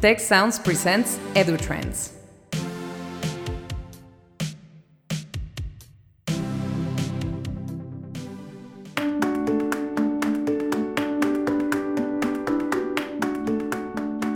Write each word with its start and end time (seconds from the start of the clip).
Tec 0.00 0.20
Sounds 0.20 0.58
presents 0.58 1.16
EduTrends. 1.34 2.12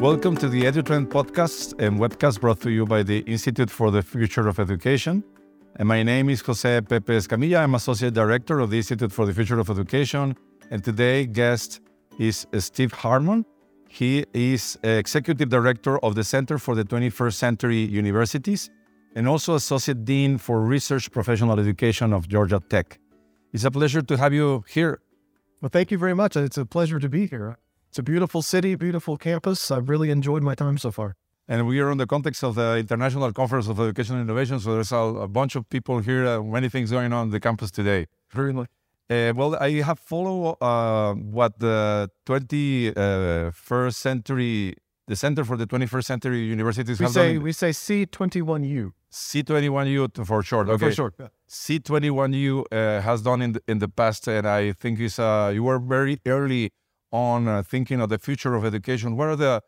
Welcome 0.00 0.34
to 0.38 0.48
the 0.48 0.62
EduTrend 0.62 1.09
podcast 1.09 1.79
and 1.79 2.00
webcast 2.00 2.40
brought 2.40 2.62
to 2.62 2.70
you 2.70 2.86
by 2.86 3.02
the 3.02 3.18
Institute 3.20 3.68
for 3.70 3.90
the 3.90 4.00
Future 4.00 4.48
of 4.48 4.58
Education. 4.58 5.22
And 5.77 5.86
my 5.86 6.02
name 6.02 6.30
is 6.30 6.40
Jose 6.40 6.80
Pepe 6.80 7.12
Escamilla. 7.12 7.58
I'm 7.58 7.74
Associate 7.74 8.14
Director 8.14 8.61
of 8.61 8.70
the 8.70 8.79
Institute 8.79 9.12
for 9.12 9.27
the 9.27 9.34
Future 9.34 9.58
of 9.58 9.68
Education. 9.68 10.38
And 10.70 10.82
today, 10.82 11.27
guest 11.27 11.82
is 12.18 12.46
Steve 12.58 12.92
Harmon. 12.92 13.45
He 13.93 14.25
is 14.32 14.79
Executive 14.84 15.48
Director 15.48 15.98
of 15.98 16.14
the 16.14 16.22
Center 16.22 16.58
for 16.58 16.76
the 16.76 16.85
21st 16.85 17.35
Century 17.35 17.79
Universities 17.79 18.71
and 19.16 19.26
also 19.26 19.57
Associate 19.57 20.04
Dean 20.04 20.39
for 20.39 20.61
Research 20.61 21.11
Professional 21.11 21.58
Education 21.58 22.13
of 22.13 22.29
Georgia 22.29 22.63
Tech. 22.71 23.00
It's 23.53 23.64
a 23.64 23.71
pleasure 23.71 24.00
to 24.00 24.16
have 24.16 24.32
you 24.32 24.64
here. 24.68 25.00
Well, 25.61 25.71
thank 25.71 25.90
you 25.90 25.99
very 25.99 26.14
much. 26.14 26.36
It's 26.36 26.57
a 26.57 26.64
pleasure 26.64 27.00
to 27.00 27.08
be 27.08 27.26
here. 27.26 27.58
It's 27.89 27.99
a 27.99 28.04
beautiful 28.04 28.43
city, 28.43 28.76
beautiful 28.76 29.16
campus. 29.16 29.72
I've 29.72 29.89
really 29.89 30.11
enjoyed 30.11 30.44
my 30.44 30.54
time 30.54 30.79
so 30.79 30.93
far. 30.93 31.16
And 31.49 31.66
we 31.66 31.80
are 31.80 31.91
in 31.91 31.99
the 31.99 32.06
context 32.06 32.44
of 32.44 32.55
the 32.55 32.77
International 32.77 33.33
Conference 33.33 33.66
of 33.66 33.80
Education 33.80 34.14
and 34.14 34.22
Innovation, 34.30 34.61
so 34.61 34.75
there's 34.75 34.92
a, 34.92 35.27
bunch 35.27 35.56
of 35.56 35.69
people 35.69 35.98
here, 35.98 36.25
uh, 36.25 36.41
many 36.41 36.69
things 36.69 36.92
going 36.92 37.12
on 37.12 37.30
the 37.30 37.41
campus 37.41 37.72
today. 37.72 38.06
Very 38.30 38.52
much. 38.52 38.69
Uh, 39.11 39.33
well, 39.34 39.56
I 39.56 39.83
have 39.83 39.98
followed 39.98 40.56
uh, 40.61 41.14
what 41.14 41.59
the 41.59 42.09
21st 42.27 43.95
century, 43.95 44.75
the 45.09 45.17
Center 45.17 45.45
for 45.45 45.56
the 45.56 45.67
21st 45.67 46.05
Century 46.05 46.41
Universities 46.45 47.00
We 47.00 47.09
say 47.09 47.34
done. 47.34 47.42
we 47.42 47.53
say 47.53 47.70
C21U 47.70 48.92
C21U 49.11 50.25
for 50.25 50.42
short. 50.44 50.69
Okay. 50.69 50.86
for 50.86 50.92
short. 50.92 51.14
Yeah. 51.19 51.27
C21U 51.48 52.64
uh, 52.70 53.00
has 53.00 53.22
done 53.22 53.42
in 53.42 53.52
the, 53.52 53.62
in 53.67 53.78
the 53.80 53.89
past, 53.89 54.28
and 54.28 54.47
I 54.47 54.72
think 54.72 55.00
is 55.00 55.19
uh, 55.19 55.50
you 55.52 55.64
were 55.64 55.80
very 55.80 56.20
early 56.27 56.72
on 57.11 57.48
uh, 57.48 57.62
thinking 57.64 58.00
of 58.00 58.08
the 58.08 58.19
future 58.19 58.55
of 58.55 58.64
education. 58.64 59.17
What 59.17 59.28
are 59.28 59.36
the 59.36 59.62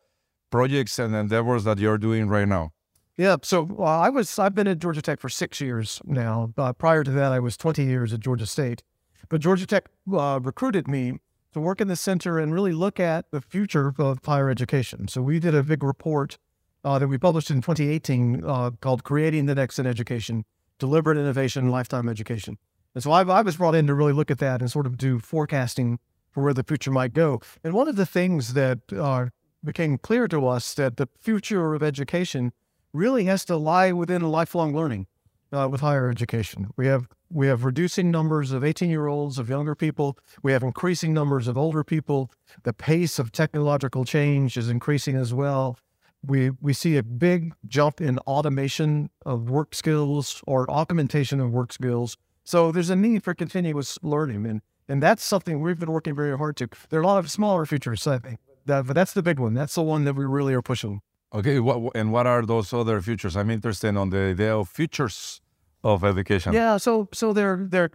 projects 0.50 1.00
and 1.00 1.14
endeavors 1.16 1.64
that 1.64 1.78
you're 1.78 1.98
doing 1.98 2.28
right 2.28 2.46
now? 2.46 2.70
Yeah. 3.16 3.36
So 3.42 3.82
I 3.82 4.08
was 4.08 4.38
I've 4.38 4.54
been 4.54 4.68
at 4.68 4.78
Georgia 4.78 5.02
Tech 5.02 5.18
for 5.20 5.28
six 5.28 5.60
years 5.60 6.00
now. 6.04 6.52
Uh, 6.56 6.72
prior 6.72 7.02
to 7.02 7.10
that, 7.10 7.32
I 7.32 7.40
was 7.40 7.56
20 7.56 7.82
years 7.82 8.12
at 8.12 8.20
Georgia 8.20 8.46
State. 8.46 8.84
But 9.28 9.40
Georgia 9.40 9.66
Tech 9.66 9.86
uh, 10.12 10.40
recruited 10.42 10.88
me 10.88 11.20
to 11.52 11.60
work 11.60 11.80
in 11.80 11.88
the 11.88 11.96
center 11.96 12.38
and 12.38 12.52
really 12.52 12.72
look 12.72 12.98
at 12.98 13.30
the 13.30 13.40
future 13.40 13.94
of 13.98 14.24
higher 14.24 14.48
education. 14.48 15.08
So 15.08 15.22
we 15.22 15.38
did 15.38 15.54
a 15.54 15.62
big 15.62 15.82
report 15.82 16.38
uh, 16.84 16.98
that 16.98 17.08
we 17.08 17.18
published 17.18 17.50
in 17.50 17.60
2018 17.60 18.44
uh, 18.44 18.70
called 18.80 19.04
"Creating 19.04 19.46
the 19.46 19.54
Next 19.54 19.78
in 19.78 19.86
Education: 19.86 20.44
Deliberate 20.78 21.18
Innovation, 21.18 21.70
Lifetime 21.70 22.08
Education." 22.08 22.58
And 22.94 23.02
so 23.02 23.10
I, 23.10 23.22
I 23.22 23.42
was 23.42 23.56
brought 23.56 23.74
in 23.74 23.86
to 23.86 23.94
really 23.94 24.12
look 24.12 24.30
at 24.30 24.38
that 24.38 24.60
and 24.60 24.70
sort 24.70 24.86
of 24.86 24.98
do 24.98 25.18
forecasting 25.18 25.98
for 26.30 26.42
where 26.42 26.54
the 26.54 26.64
future 26.64 26.90
might 26.90 27.12
go. 27.12 27.40
And 27.62 27.74
one 27.74 27.88
of 27.88 27.96
the 27.96 28.06
things 28.06 28.54
that 28.54 28.80
uh, 28.92 29.26
became 29.64 29.98
clear 29.98 30.28
to 30.28 30.46
us 30.46 30.74
that 30.74 30.96
the 30.96 31.08
future 31.20 31.74
of 31.74 31.82
education 31.82 32.52
really 32.92 33.24
has 33.24 33.44
to 33.46 33.56
lie 33.56 33.92
within 33.92 34.22
lifelong 34.22 34.74
learning 34.74 35.06
uh, 35.52 35.68
with 35.70 35.80
higher 35.80 36.10
education. 36.10 36.68
We 36.76 36.86
have 36.86 37.08
we 37.32 37.46
have 37.46 37.64
reducing 37.64 38.10
numbers 38.10 38.52
of 38.52 38.62
18 38.62 38.90
year 38.90 39.06
olds 39.06 39.38
of 39.38 39.48
younger 39.48 39.74
people. 39.74 40.18
We 40.42 40.52
have 40.52 40.62
increasing 40.62 41.14
numbers 41.14 41.48
of 41.48 41.56
older 41.56 41.82
people. 41.82 42.30
The 42.62 42.72
pace 42.72 43.18
of 43.18 43.32
technological 43.32 44.04
change 44.04 44.56
is 44.56 44.68
increasing 44.68 45.16
as 45.16 45.32
well. 45.32 45.78
We 46.24 46.50
we 46.60 46.72
see 46.72 46.96
a 46.96 47.02
big 47.02 47.54
jump 47.66 48.00
in 48.00 48.18
automation 48.20 49.10
of 49.26 49.50
work 49.50 49.74
skills 49.74 50.42
or 50.46 50.70
augmentation 50.70 51.40
of 51.40 51.50
work 51.50 51.72
skills. 51.72 52.16
So 52.44 52.70
there's 52.70 52.90
a 52.90 52.96
need 52.96 53.24
for 53.24 53.34
continuous 53.34 53.98
learning, 54.02 54.46
and 54.46 54.60
and 54.88 55.02
that's 55.02 55.24
something 55.24 55.60
we've 55.60 55.78
been 55.78 55.90
working 55.90 56.14
very 56.14 56.36
hard 56.36 56.56
to. 56.58 56.68
There 56.90 57.00
are 57.00 57.02
a 57.02 57.06
lot 57.06 57.18
of 57.18 57.30
smaller 57.30 57.66
features, 57.66 58.06
I 58.06 58.18
think, 58.18 58.38
that, 58.66 58.86
but 58.86 58.94
that's 58.94 59.14
the 59.14 59.22
big 59.22 59.38
one. 59.38 59.54
That's 59.54 59.74
the 59.74 59.82
one 59.82 60.04
that 60.04 60.14
we 60.14 60.24
really 60.24 60.54
are 60.54 60.62
pushing. 60.62 61.00
Okay, 61.34 61.60
what, 61.60 61.96
and 61.96 62.12
what 62.12 62.26
are 62.26 62.44
those 62.44 62.72
other 62.72 63.00
futures? 63.00 63.36
I'm 63.36 63.48
interested 63.48 63.96
on 63.96 64.10
the 64.10 64.18
idea 64.18 64.54
of 64.56 64.68
futures 64.68 65.41
of 65.84 66.04
education. 66.04 66.52
Yeah, 66.52 66.76
so 66.76 67.08
so 67.12 67.32
they're 67.32 67.66
they're 67.68 67.90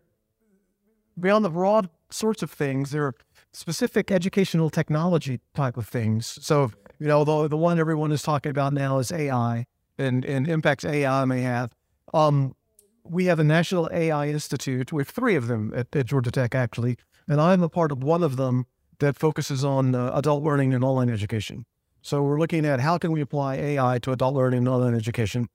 beyond 1.19 1.45
the 1.45 1.49
broad 1.49 1.89
sorts 2.09 2.43
of 2.43 2.51
things. 2.51 2.91
There 2.91 3.05
are 3.05 3.15
specific 3.53 4.11
educational 4.11 4.69
technology 4.69 5.39
type 5.55 5.77
of 5.77 5.87
things. 5.87 6.37
So 6.41 6.71
you 6.99 7.07
know 7.07 7.23
the 7.23 7.47
the 7.47 7.57
one 7.57 7.79
everyone 7.79 8.11
is 8.11 8.21
talking 8.21 8.49
about 8.49 8.73
now 8.73 8.99
is 8.99 9.11
AI 9.11 9.65
and 9.97 10.25
and 10.25 10.47
impacts 10.47 10.85
AI 10.85 11.25
may 11.25 11.41
have. 11.41 11.71
Um, 12.13 12.55
we 13.03 13.25
have 13.25 13.39
a 13.39 13.43
National 13.43 13.89
AI 13.91 14.27
Institute. 14.27 14.91
We 14.91 15.01
have 15.01 15.09
three 15.09 15.35
of 15.35 15.47
them 15.47 15.71
at, 15.75 15.95
at 15.95 16.05
Georgia 16.07 16.31
Tech 16.31 16.55
actually, 16.55 16.97
and 17.27 17.39
I'm 17.39 17.63
a 17.63 17.69
part 17.69 17.91
of 17.91 18.03
one 18.03 18.23
of 18.23 18.35
them 18.35 18.65
that 18.99 19.17
focuses 19.17 19.63
on 19.63 19.95
uh, 19.95 20.11
adult 20.13 20.43
learning 20.43 20.73
and 20.73 20.83
online 20.83 21.09
education. 21.09 21.65
So 22.01 22.21
we're 22.23 22.39
looking 22.39 22.65
at 22.65 22.79
how 22.79 22.97
can 22.97 23.11
we 23.11 23.21
apply 23.21 23.55
AI 23.55 23.99
to 23.99 24.11
adult 24.11 24.35
learning 24.35 24.59
and 24.59 24.69
online 24.69 24.95
education. 24.95 25.49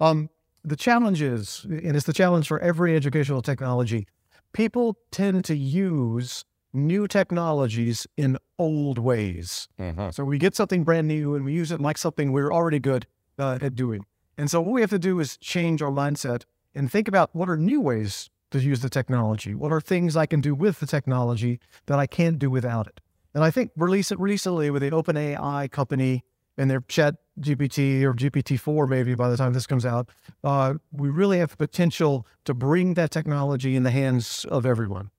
Um, 0.00 0.30
the 0.68 0.76
challenge 0.76 1.22
is, 1.22 1.64
and 1.64 1.96
it's 1.96 2.06
the 2.06 2.12
challenge 2.12 2.48
for 2.48 2.58
every 2.60 2.94
educational 2.94 3.42
technology, 3.42 4.06
people 4.52 4.98
tend 5.10 5.44
to 5.46 5.56
use 5.56 6.44
new 6.72 7.08
technologies 7.08 8.06
in 8.16 8.36
old 8.58 8.98
ways. 8.98 9.68
Mhm. 9.78 10.12
So 10.12 10.24
we 10.24 10.38
get 10.38 10.54
something 10.54 10.84
brand 10.84 11.08
new 11.08 11.34
and 11.34 11.44
we 11.44 11.52
use 11.52 11.72
it 11.72 11.80
like 11.80 11.98
something 11.98 12.32
we're 12.32 12.52
already 12.52 12.78
good 12.78 13.06
uh, 13.38 13.58
at 13.60 13.74
doing. 13.74 14.04
And 14.36 14.50
so 14.50 14.60
what 14.60 14.72
we 14.72 14.80
have 14.80 14.90
to 14.90 14.98
do 14.98 15.18
is 15.20 15.36
change 15.38 15.82
our 15.82 15.90
mindset 15.90 16.44
and 16.74 16.90
think 16.90 17.08
about 17.08 17.34
what 17.34 17.48
are 17.48 17.56
new 17.56 17.80
ways 17.80 18.30
to 18.50 18.60
use 18.60 18.80
the 18.80 18.88
technology? 18.88 19.54
What 19.54 19.72
are 19.72 19.80
things 19.80 20.16
I 20.16 20.26
can 20.26 20.40
do 20.40 20.54
with 20.54 20.80
the 20.80 20.86
technology 20.86 21.60
that 21.86 21.98
I 21.98 22.06
can't 22.06 22.38
do 22.38 22.50
without 22.50 22.86
it? 22.86 23.00
And 23.34 23.44
I 23.44 23.50
think 23.50 23.72
release 23.76 24.10
it 24.10 24.18
recently 24.18 24.70
with 24.70 24.82
the 24.82 24.90
OpenAI 24.90 25.70
company 25.70 26.24
and 26.56 26.70
their 26.70 26.80
Chat 26.88 27.16
GPT 27.40 28.04
or 28.04 28.14
GPT-4 28.14 28.88
maybe 28.88 29.14
by 29.14 29.28
the 29.28 29.36
time 29.36 29.52
this 29.52 29.66
comes 29.66 29.86
out, 29.86 30.08
uh, 30.44 30.74
we 30.92 31.08
really 31.08 31.38
have 31.38 31.50
the 31.50 31.56
potential 31.56 32.26
to 32.44 32.54
bring 32.54 32.94
that 32.94 33.10
technology 33.10 33.76
in 33.76 33.82
the 33.82 33.90
hands 33.90 34.44
of 34.50 34.64
everyone. 34.66 35.10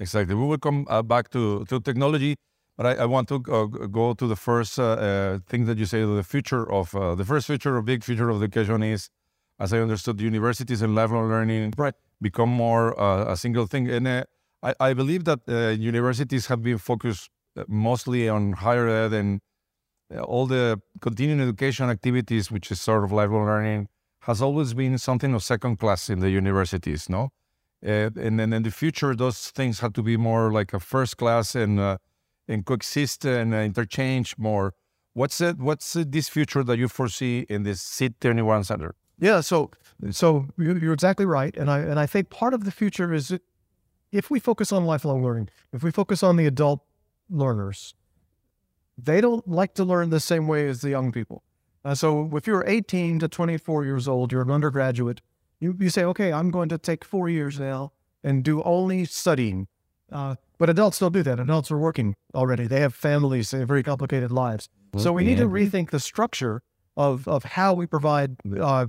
Exactly. 0.00 0.34
We 0.34 0.44
will 0.46 0.58
come 0.58 0.86
uh, 0.88 1.02
back 1.02 1.30
to, 1.30 1.64
to 1.66 1.80
technology, 1.80 2.34
but 2.76 2.86
I, 2.86 3.02
I 3.02 3.04
want 3.04 3.28
to 3.28 3.36
uh, 3.36 3.66
go 3.86 4.14
to 4.14 4.26
the 4.26 4.36
first 4.36 4.78
uh, 4.78 4.82
uh, 4.82 5.38
thing 5.48 5.66
that 5.66 5.78
you 5.78 5.86
say. 5.86 6.00
The 6.02 6.24
future 6.24 6.70
of 6.70 6.94
uh, 6.94 7.14
the 7.14 7.24
first 7.24 7.46
future, 7.46 7.76
or 7.76 7.82
big 7.82 8.02
future 8.02 8.28
of 8.28 8.42
education 8.42 8.82
is, 8.82 9.08
as 9.60 9.72
I 9.72 9.78
understood, 9.78 10.20
universities 10.20 10.82
and 10.82 10.94
lifelong 10.94 11.28
learning 11.28 11.74
Right. 11.76 11.94
become 12.20 12.48
more 12.48 12.98
uh, 13.00 13.32
a 13.32 13.36
single 13.36 13.66
thing. 13.66 13.88
And 13.88 14.08
uh, 14.08 14.24
I, 14.62 14.74
I 14.80 14.94
believe 14.94 15.24
that 15.24 15.40
uh, 15.48 15.68
universities 15.68 16.46
have 16.46 16.62
been 16.62 16.78
focused 16.78 17.30
mostly 17.68 18.28
on 18.28 18.52
higher 18.54 18.88
ed 18.88 19.12
and 19.12 19.40
all 20.20 20.46
the 20.46 20.80
continuing 21.00 21.40
education 21.40 21.88
activities, 21.90 22.50
which 22.50 22.70
is 22.70 22.80
sort 22.80 23.04
of 23.04 23.12
lifelong 23.12 23.46
learning, 23.46 23.88
has 24.20 24.40
always 24.42 24.74
been 24.74 24.98
something 24.98 25.34
of 25.34 25.42
second 25.42 25.78
class 25.78 26.08
in 26.10 26.20
the 26.20 26.30
universities. 26.30 27.08
No. 27.08 27.30
Uh, 27.84 28.10
and 28.16 28.38
then 28.38 28.52
in 28.52 28.62
the 28.62 28.70
future, 28.70 29.14
those 29.16 29.50
things 29.50 29.80
have 29.80 29.92
to 29.94 30.02
be 30.02 30.16
more 30.16 30.52
like 30.52 30.72
a 30.72 30.78
first 30.80 31.16
class 31.16 31.54
and 31.54 31.80
uh, 31.80 31.96
and 32.48 32.64
coexist 32.64 33.24
and 33.24 33.52
uh, 33.54 33.58
interchange 33.58 34.36
more. 34.38 34.74
What's 35.14 35.40
it? 35.40 35.58
What's 35.58 35.92
this 35.94 36.28
future 36.28 36.62
that 36.64 36.78
you 36.78 36.88
foresee 36.88 37.44
in 37.48 37.64
this 37.64 37.82
C21 37.82 38.64
center? 38.66 38.94
Yeah, 39.18 39.40
so 39.40 39.70
so 40.10 40.46
you- 40.58 40.78
you're 40.78 40.92
exactly 40.94 41.26
right, 41.26 41.56
and 41.56 41.68
I 41.70 41.78
and 41.80 41.98
I 41.98 42.06
think 42.06 42.30
part 42.30 42.54
of 42.54 42.64
the 42.64 42.70
future 42.70 43.12
is 43.12 43.36
if 44.12 44.30
we 44.30 44.38
focus 44.40 44.72
on 44.72 44.84
lifelong 44.84 45.22
learning, 45.24 45.48
if 45.72 45.82
we 45.82 45.90
focus 45.90 46.22
on 46.22 46.36
the 46.36 46.46
adult 46.46 46.80
learners, 47.30 47.94
they 49.02 49.20
don't 49.20 49.46
like 49.48 49.74
to 49.74 49.84
learn 49.84 50.10
the 50.10 50.20
same 50.20 50.46
way 50.46 50.68
as 50.68 50.80
the 50.80 50.90
young 50.90 51.12
people. 51.12 51.42
Uh, 51.84 51.94
so 51.94 52.30
if 52.36 52.46
you're 52.46 52.64
18 52.66 53.18
to 53.18 53.28
24 53.28 53.84
years 53.84 54.06
old, 54.06 54.30
you're 54.32 54.42
an 54.42 54.50
undergraduate, 54.50 55.20
you, 55.58 55.76
you 55.80 55.90
say, 55.90 56.04
okay, 56.04 56.32
I'm 56.32 56.50
going 56.50 56.68
to 56.68 56.78
take 56.78 57.04
four 57.04 57.28
years 57.28 57.58
now 57.58 57.92
and 58.22 58.44
do 58.44 58.62
only 58.62 59.04
studying. 59.04 59.66
Uh, 60.10 60.36
but 60.58 60.70
adults 60.70 60.98
don't 61.00 61.12
do 61.12 61.22
that. 61.24 61.40
Adults 61.40 61.70
are 61.72 61.78
working 61.78 62.14
already. 62.34 62.66
They 62.66 62.80
have 62.80 62.94
families. 62.94 63.50
They 63.50 63.58
have 63.58 63.68
very 63.68 63.82
complicated 63.82 64.30
lives. 64.30 64.68
So 64.96 65.12
we 65.12 65.24
need 65.24 65.38
to 65.38 65.46
rethink 65.46 65.90
the 65.90 65.98
structure 65.98 66.62
of, 66.96 67.26
of 67.26 67.44
how 67.44 67.72
we 67.72 67.86
provide 67.86 68.36
uh, 68.60 68.86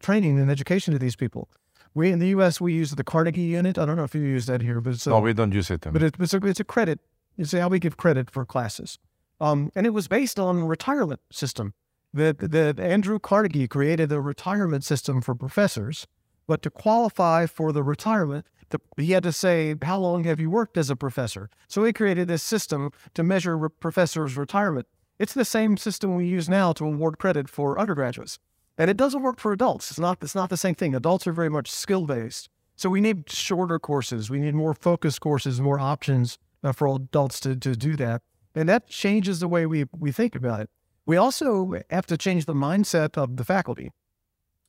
training 0.00 0.38
and 0.40 0.50
education 0.50 0.92
to 0.94 0.98
these 0.98 1.14
people. 1.14 1.50
We 1.94 2.10
in 2.10 2.20
the 2.20 2.28
U.S. 2.28 2.58
we 2.58 2.72
use 2.72 2.92
the 2.92 3.04
Carnegie 3.04 3.42
Unit. 3.42 3.76
I 3.76 3.84
don't 3.84 3.96
know 3.96 4.04
if 4.04 4.14
you 4.14 4.22
use 4.22 4.46
that 4.46 4.62
here, 4.62 4.80
but 4.80 4.94
it's 4.94 5.06
a, 5.06 5.10
no, 5.10 5.20
we 5.20 5.34
don't 5.34 5.52
use 5.52 5.70
it. 5.70 5.82
but 5.92 6.02
it, 6.02 6.14
it's, 6.18 6.32
a, 6.32 6.38
it's 6.38 6.58
a 6.60 6.64
credit. 6.64 7.00
It's 7.36 7.52
how 7.52 7.68
we 7.68 7.78
give 7.78 7.98
credit 7.98 8.30
for 8.30 8.46
classes. 8.46 8.98
Um, 9.42 9.72
and 9.74 9.86
it 9.86 9.90
was 9.90 10.06
based 10.06 10.38
on 10.38 10.64
retirement 10.64 11.20
system. 11.30 11.74
That 12.14 12.38
that 12.38 12.78
Andrew 12.78 13.18
Carnegie 13.18 13.66
created 13.66 14.12
a 14.12 14.20
retirement 14.20 14.84
system 14.84 15.20
for 15.20 15.34
professors, 15.34 16.06
but 16.46 16.62
to 16.62 16.70
qualify 16.70 17.46
for 17.46 17.72
the 17.72 17.82
retirement, 17.82 18.46
the, 18.68 18.78
he 18.96 19.12
had 19.12 19.22
to 19.24 19.32
say, 19.32 19.74
"How 19.82 19.98
long 19.98 20.24
have 20.24 20.38
you 20.38 20.50
worked 20.50 20.76
as 20.76 20.90
a 20.90 20.96
professor?" 20.96 21.50
So 21.68 21.84
he 21.84 21.92
created 21.92 22.28
this 22.28 22.42
system 22.42 22.90
to 23.14 23.22
measure 23.22 23.56
re- 23.58 23.68
professors' 23.80 24.36
retirement. 24.36 24.86
It's 25.18 25.34
the 25.34 25.44
same 25.44 25.76
system 25.76 26.16
we 26.16 26.26
use 26.26 26.48
now 26.48 26.72
to 26.74 26.84
award 26.84 27.18
credit 27.18 27.48
for 27.48 27.78
undergraduates. 27.78 28.38
And 28.78 28.90
it 28.90 28.96
doesn't 28.96 29.22
work 29.22 29.38
for 29.38 29.52
adults. 29.52 29.90
It's 29.90 30.00
not, 30.00 30.18
it's 30.22 30.34
not 30.34 30.50
the 30.50 30.56
same 30.56 30.74
thing. 30.74 30.94
Adults 30.94 31.26
are 31.26 31.32
very 31.32 31.50
much 31.50 31.70
skill 31.70 32.06
based. 32.06 32.48
So 32.76 32.90
we 32.90 33.00
need 33.00 33.30
shorter 33.30 33.78
courses. 33.78 34.30
We 34.30 34.40
need 34.40 34.54
more 34.54 34.74
focused 34.74 35.20
courses, 35.20 35.60
more 35.60 35.78
options 35.78 36.38
uh, 36.64 36.72
for 36.72 36.86
adults 36.88 37.38
to, 37.40 37.54
to 37.56 37.76
do 37.76 37.96
that. 37.96 38.22
And 38.54 38.68
that 38.68 38.88
changes 38.88 39.40
the 39.40 39.48
way 39.48 39.66
we, 39.66 39.86
we 39.98 40.12
think 40.12 40.34
about 40.34 40.60
it. 40.60 40.70
We 41.06 41.16
also 41.16 41.74
have 41.90 42.06
to 42.06 42.16
change 42.16 42.46
the 42.46 42.54
mindset 42.54 43.16
of 43.16 43.36
the 43.36 43.44
faculty 43.44 43.90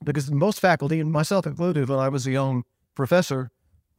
because 0.03 0.31
most 0.31 0.59
faculty, 0.59 0.99
and 0.99 1.11
myself 1.11 1.45
included, 1.45 1.89
when 1.89 1.99
I 1.99 2.09
was 2.09 2.27
a 2.27 2.31
young 2.31 2.63
professor, 2.95 3.51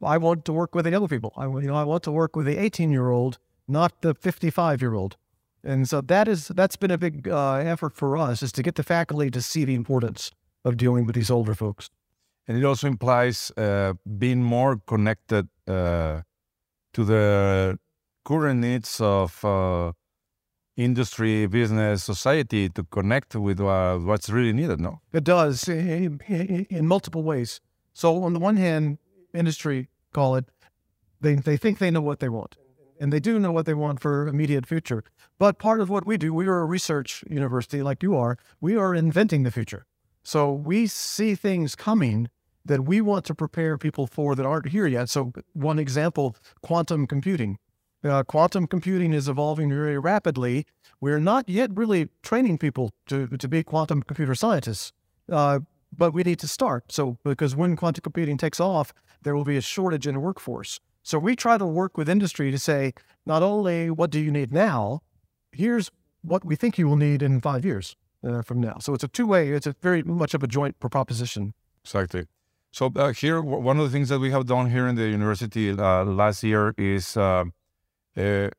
I 0.03 0.17
want 0.17 0.45
to 0.45 0.53
work 0.53 0.75
with 0.75 0.85
the 0.85 0.91
younger 0.91 1.07
people. 1.07 1.33
I, 1.35 1.45
you 1.45 1.61
know, 1.61 1.75
I 1.75 1.83
want 1.83 2.03
to 2.03 2.11
work 2.11 2.35
with 2.35 2.45
the 2.45 2.57
18 2.57 2.91
year 2.91 3.09
old, 3.09 3.37
not 3.67 4.01
the 4.01 4.13
55 4.13 4.81
year 4.81 4.93
old. 4.93 5.17
And 5.63 5.89
so 5.89 6.01
that 6.01 6.27
is 6.27 6.49
that's 6.49 6.75
been 6.75 6.91
a 6.91 6.97
big 6.97 7.27
uh, 7.27 7.55
effort 7.55 7.95
for 7.95 8.17
us 8.17 8.43
is 8.43 8.51
to 8.51 8.61
get 8.61 8.75
the 8.75 8.83
faculty 8.83 9.31
to 9.31 9.41
see 9.41 9.65
the 9.65 9.73
importance 9.73 10.31
of 10.63 10.77
dealing 10.77 11.05
with 11.05 11.15
these 11.15 11.31
older 11.31 11.55
folks. 11.55 11.89
And 12.47 12.57
it 12.57 12.63
also 12.63 12.87
implies 12.87 13.51
uh, 13.57 13.93
being 14.19 14.43
more 14.43 14.77
connected 14.77 15.47
uh, 15.67 16.21
to 16.93 17.03
the 17.03 17.79
current 18.25 18.59
needs 18.59 18.99
of 18.99 19.45
uh, 19.45 19.93
industry, 20.75 21.45
business, 21.47 22.03
society 22.03 22.69
to 22.69 22.83
connect 22.83 23.35
with 23.35 23.61
uh, 23.61 23.97
what's 23.97 24.29
really 24.29 24.53
needed. 24.53 24.79
No, 24.79 24.99
it 25.13 25.23
does 25.23 25.67
in, 25.69 26.19
in, 26.69 26.87
multiple 26.87 27.23
ways. 27.23 27.61
So 27.93 28.23
on 28.23 28.33
the 28.33 28.39
one 28.39 28.57
hand, 28.57 28.97
industry 29.33 29.89
call 30.11 30.35
it 30.35 30.45
they 31.21 31.35
they 31.35 31.57
think 31.57 31.79
they 31.79 31.91
know 31.91 32.01
what 32.01 32.19
they 32.19 32.29
want, 32.29 32.57
and 32.99 33.13
they 33.13 33.19
do 33.19 33.39
know 33.39 33.51
what 33.51 33.65
they 33.65 33.73
want 33.73 33.99
for 33.99 34.27
immediate 34.27 34.65
future. 34.65 35.03
But 35.37 35.57
part 35.59 35.79
of 35.79 35.89
what 35.89 36.05
we 36.05 36.17
do, 36.17 36.33
we 36.33 36.47
are 36.47 36.59
a 36.59 36.65
research 36.65 37.23
university 37.29 37.81
like 37.81 38.03
you 38.03 38.15
are. 38.15 38.37
We 38.59 38.75
are 38.75 38.93
inventing 38.95 39.43
the 39.43 39.51
future. 39.51 39.85
So 40.23 40.51
we 40.51 40.87
see 40.87 41.35
things 41.35 41.75
coming 41.75 42.29
that 42.65 42.83
we 42.83 42.99
want 42.99 43.25
to 43.25 43.35
prepare 43.35 43.77
people 43.77 44.07
for 44.07 44.35
that 44.35 44.45
aren't 44.45 44.69
here 44.69 44.87
yet. 44.87 45.07
So 45.09 45.33
one 45.53 45.77
example, 45.77 46.35
quantum 46.61 47.05
computing 47.05 47.59
uh, 48.05 48.23
quantum 48.23 48.67
computing 48.67 49.13
is 49.13 49.27
evolving 49.27 49.69
very 49.69 49.97
rapidly. 49.97 50.65
We're 51.01 51.19
not 51.19 51.49
yet 51.49 51.71
really 51.73 52.09
training 52.21 52.57
people 52.57 52.91
to, 53.07 53.27
to 53.27 53.47
be 53.47 53.63
quantum 53.63 54.03
computer 54.03 54.35
scientists, 54.35 54.93
uh, 55.31 55.59
but 55.95 56.13
we 56.13 56.23
need 56.23 56.39
to 56.39 56.47
start. 56.47 56.91
So, 56.91 57.17
because 57.23 57.55
when 57.55 57.75
quantum 57.75 58.01
computing 58.01 58.37
takes 58.37 58.59
off, 58.59 58.93
there 59.23 59.35
will 59.35 59.43
be 59.43 59.57
a 59.57 59.61
shortage 59.61 60.07
in 60.07 60.15
the 60.15 60.19
workforce. 60.19 60.79
So, 61.03 61.19
we 61.19 61.35
try 61.35 61.57
to 61.57 61.65
work 61.65 61.97
with 61.97 62.07
industry 62.07 62.51
to 62.51 62.59
say, 62.59 62.93
not 63.25 63.43
only 63.43 63.89
what 63.89 64.11
do 64.11 64.19
you 64.19 64.31
need 64.31 64.53
now, 64.53 65.01
here's 65.51 65.91
what 66.21 66.45
we 66.45 66.55
think 66.55 66.77
you 66.77 66.87
will 66.87 66.97
need 66.97 67.21
in 67.21 67.41
five 67.41 67.65
years 67.65 67.95
uh, 68.27 68.41
from 68.41 68.61
now. 68.61 68.77
So, 68.79 68.93
it's 68.93 69.03
a 69.03 69.07
two 69.07 69.27
way, 69.27 69.49
it's 69.49 69.67
a 69.67 69.75
very 69.81 70.03
much 70.03 70.33
of 70.33 70.43
a 70.43 70.47
joint 70.47 70.79
proposition. 70.79 71.53
Exactly. 71.83 72.25
So, 72.71 72.91
uh, 72.95 73.13
here, 73.13 73.41
one 73.41 73.77
of 73.79 73.85
the 73.85 73.89
things 73.89 74.09
that 74.09 74.19
we 74.19 74.31
have 74.31 74.45
done 74.45 74.69
here 74.69 74.87
in 74.87 74.95
the 74.95 75.07
university 75.07 75.69
uh, 75.71 76.03
last 76.03 76.43
year 76.43 76.73
is 76.77 77.15
uh, 78.17 78.49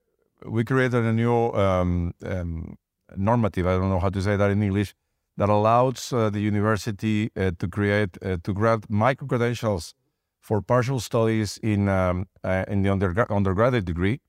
we 0.44 0.64
created 0.64 1.05
a 1.05 1.12
new 1.12 1.53
um, 1.53 2.12
um, 2.25 2.76
normative, 3.17 3.67
I 3.67 3.73
don't 3.73 3.88
know 3.88 3.99
how 3.99 4.11
to 4.11 4.20
say 4.20 4.37
that 4.37 4.50
in 4.50 4.62
English, 4.62 4.94
that 5.37 5.49
allows 5.49 6.12
uh, 6.12 6.31
the 6.31 6.41
university 6.41 7.31
uh, 7.37 7.50
to 7.58 7.69
create, 7.69 8.17
uh, 8.23 8.38
to 8.43 8.53
grant 8.53 8.88
micro 8.88 9.26
credentials 9.26 9.94
for 10.41 10.62
partial 10.62 11.00
studies 11.00 11.58
in, 11.62 11.88
um, 11.88 12.26
uh, 12.44 12.64
in 12.69 12.82
the 12.82 12.88
undergra- 12.88 13.29
undergraduate 13.29 13.85
degree 13.85 14.20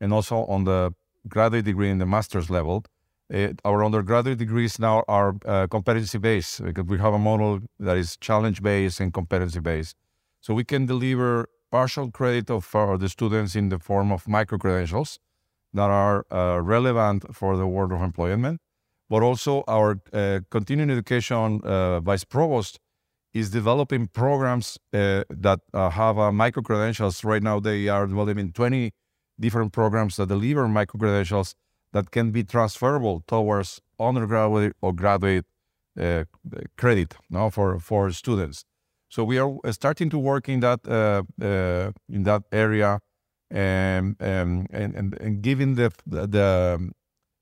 and 0.00 0.12
also 0.12 0.44
on 0.46 0.64
the 0.64 0.92
graduate 1.28 1.64
degree 1.64 1.90
in 1.90 1.98
the 1.98 2.06
master's 2.06 2.50
level. 2.50 2.84
Our 3.64 3.84
undergraduate 3.84 4.38
degrees 4.38 4.78
now 4.78 5.02
are 5.08 5.34
competency 5.68 6.18
based 6.18 6.64
because 6.64 6.84
we 6.84 6.98
have 6.98 7.12
a 7.12 7.18
model 7.18 7.58
that 7.80 7.96
is 7.96 8.16
challenge 8.18 8.62
based 8.62 9.00
and 9.00 9.12
competency 9.12 9.58
based. 9.58 9.96
So 10.40 10.54
we 10.54 10.62
can 10.62 10.86
deliver 10.86 11.48
partial 11.70 12.10
credit 12.10 12.50
of 12.50 12.74
uh, 12.74 12.96
the 12.96 13.08
students 13.08 13.54
in 13.56 13.68
the 13.68 13.78
form 13.78 14.12
of 14.12 14.28
micro 14.28 14.58
credentials 14.58 15.18
that 15.72 15.90
are 15.90 16.24
uh, 16.30 16.60
relevant 16.60 17.34
for 17.34 17.56
the 17.56 17.66
world 17.66 17.92
of 17.92 18.00
employment. 18.00 18.60
But 19.08 19.22
also, 19.22 19.62
our 19.68 20.00
uh, 20.12 20.40
continuing 20.50 20.90
education 20.90 21.60
uh, 21.62 22.00
vice 22.00 22.24
provost 22.24 22.80
is 23.32 23.50
developing 23.50 24.08
programs 24.08 24.78
uh, 24.92 25.22
that 25.30 25.60
uh, 25.72 25.90
have 25.90 26.16
micro 26.34 26.62
credentials. 26.62 27.22
Right 27.22 27.42
now, 27.42 27.60
they 27.60 27.88
are 27.88 28.06
developing 28.06 28.52
20 28.52 28.92
different 29.38 29.72
programs 29.72 30.16
that 30.16 30.28
deliver 30.28 30.66
micro 30.66 30.98
credentials 30.98 31.54
that 31.92 32.10
can 32.10 32.30
be 32.30 32.42
transferable 32.42 33.22
towards 33.28 33.80
undergraduate 34.00 34.74
or 34.80 34.92
graduate 34.92 35.44
credit 36.76 37.14
no, 37.30 37.48
for, 37.50 37.78
for 37.78 38.10
students. 38.12 38.64
So 39.16 39.24
we 39.24 39.38
are 39.38 39.56
uh, 39.64 39.72
starting 39.72 40.10
to 40.10 40.18
work 40.18 40.46
in 40.46 40.60
that 40.60 40.80
uh, 40.86 41.22
uh, 41.42 41.90
in 42.06 42.24
that 42.24 42.42
area, 42.52 43.00
and 43.50 44.14
and 44.20 44.68
and, 44.70 45.14
and 45.18 45.40
giving 45.40 45.76
the 45.76 45.90
the 46.04 46.90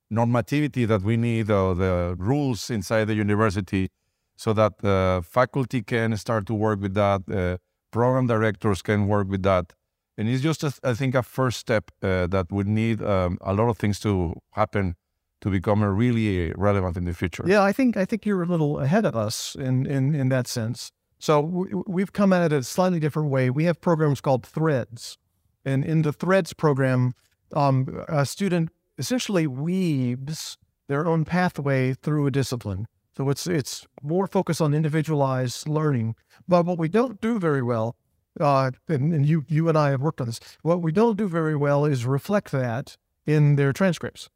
normativity 0.09 0.87
that 0.87 1.03
we 1.03 1.17
need, 1.17 1.51
or 1.51 1.75
the 1.75 2.15
rules 2.17 2.71
inside 2.71 3.07
the 3.07 3.17
university, 3.17 3.89
so 4.37 4.53
that 4.53 4.85
uh, 4.85 5.23
faculty 5.23 5.83
can 5.83 6.17
start 6.17 6.47
to 6.47 6.55
work 6.55 6.81
with 6.81 6.95
that, 6.95 7.23
uh, 7.29 7.57
program 7.91 8.29
directors 8.29 8.81
can 8.81 9.09
work 9.09 9.29
with 9.29 9.43
that, 9.43 9.73
and 10.17 10.29
it's 10.29 10.45
just 10.45 10.63
a, 10.63 10.73
I 10.85 10.95
think 10.95 11.17
a 11.17 11.25
first 11.25 11.59
step 11.59 11.91
that 12.01 12.47
would 12.53 12.69
need 12.69 13.03
um, 13.03 13.37
a 13.41 13.53
lot 13.53 13.69
of 13.69 13.79
things 13.79 13.99
to 14.01 14.35
happen 14.53 14.95
to 15.41 15.51
become 15.51 15.83
really 15.83 16.53
relevant 16.57 16.97
in 16.97 17.05
the 17.05 17.15
future. 17.15 17.43
Yeah, 17.49 17.65
I 17.65 17.73
think 17.73 17.97
I 17.97 18.05
think 18.05 18.25
you're 18.25 18.45
a 18.45 18.47
little 18.47 18.79
ahead 18.79 19.05
of 19.05 19.17
us 19.17 19.57
in 19.57 19.87
in 19.87 20.15
in 20.15 20.29
that 20.29 20.47
sense. 20.47 20.93
So 21.25 21.41
we've 21.87 22.13
come 22.13 22.35
at 22.35 22.53
it 22.53 22.55
a 22.55 22.63
slightly 22.63 23.01
different 23.01 23.31
way. 23.31 23.49
We 23.49 23.65
have 23.65 23.81
programs 23.81 24.21
called 24.21 24.45
Threads. 24.45 25.17
And 25.65 25.83
in 25.83 26.03
the 26.03 26.13
Threads 26.13 26.53
program, 26.53 27.15
um, 27.55 28.05
a 28.09 28.27
student 28.27 28.69
essentially 28.99 29.47
weaves 29.47 30.59
their 30.87 31.07
own 31.07 31.25
pathway 31.25 31.95
through 31.95 32.27
a 32.27 32.31
discipline. 32.31 32.89
So 33.17 33.31
it's 33.31 33.47
it's 33.47 33.87
more 34.03 34.27
focused 34.27 34.61
on 34.61 34.75
individualized 34.75 35.67
learning. 35.67 36.15
But 36.47 36.67
what 36.67 36.77
we 36.77 36.89
don't 36.89 37.19
do 37.23 37.39
very 37.39 37.63
well, 37.63 37.97
uh, 38.39 38.73
and, 38.87 39.15
and 39.15 39.25
you 39.25 39.47
you 39.49 39.71
and 39.71 39.79
I 39.79 39.93
have 39.93 40.03
worked 40.03 40.21
on 40.21 40.27
this, 40.27 40.41
what 40.61 40.83
we 40.83 40.93
don't 40.93 41.17
do 41.17 41.27
very 41.27 41.57
well 41.57 41.87
is 41.87 42.05
reflect 42.05 42.53
that 42.53 42.99
in 43.25 43.57
their 43.57 43.73
transcripts. 43.73 44.29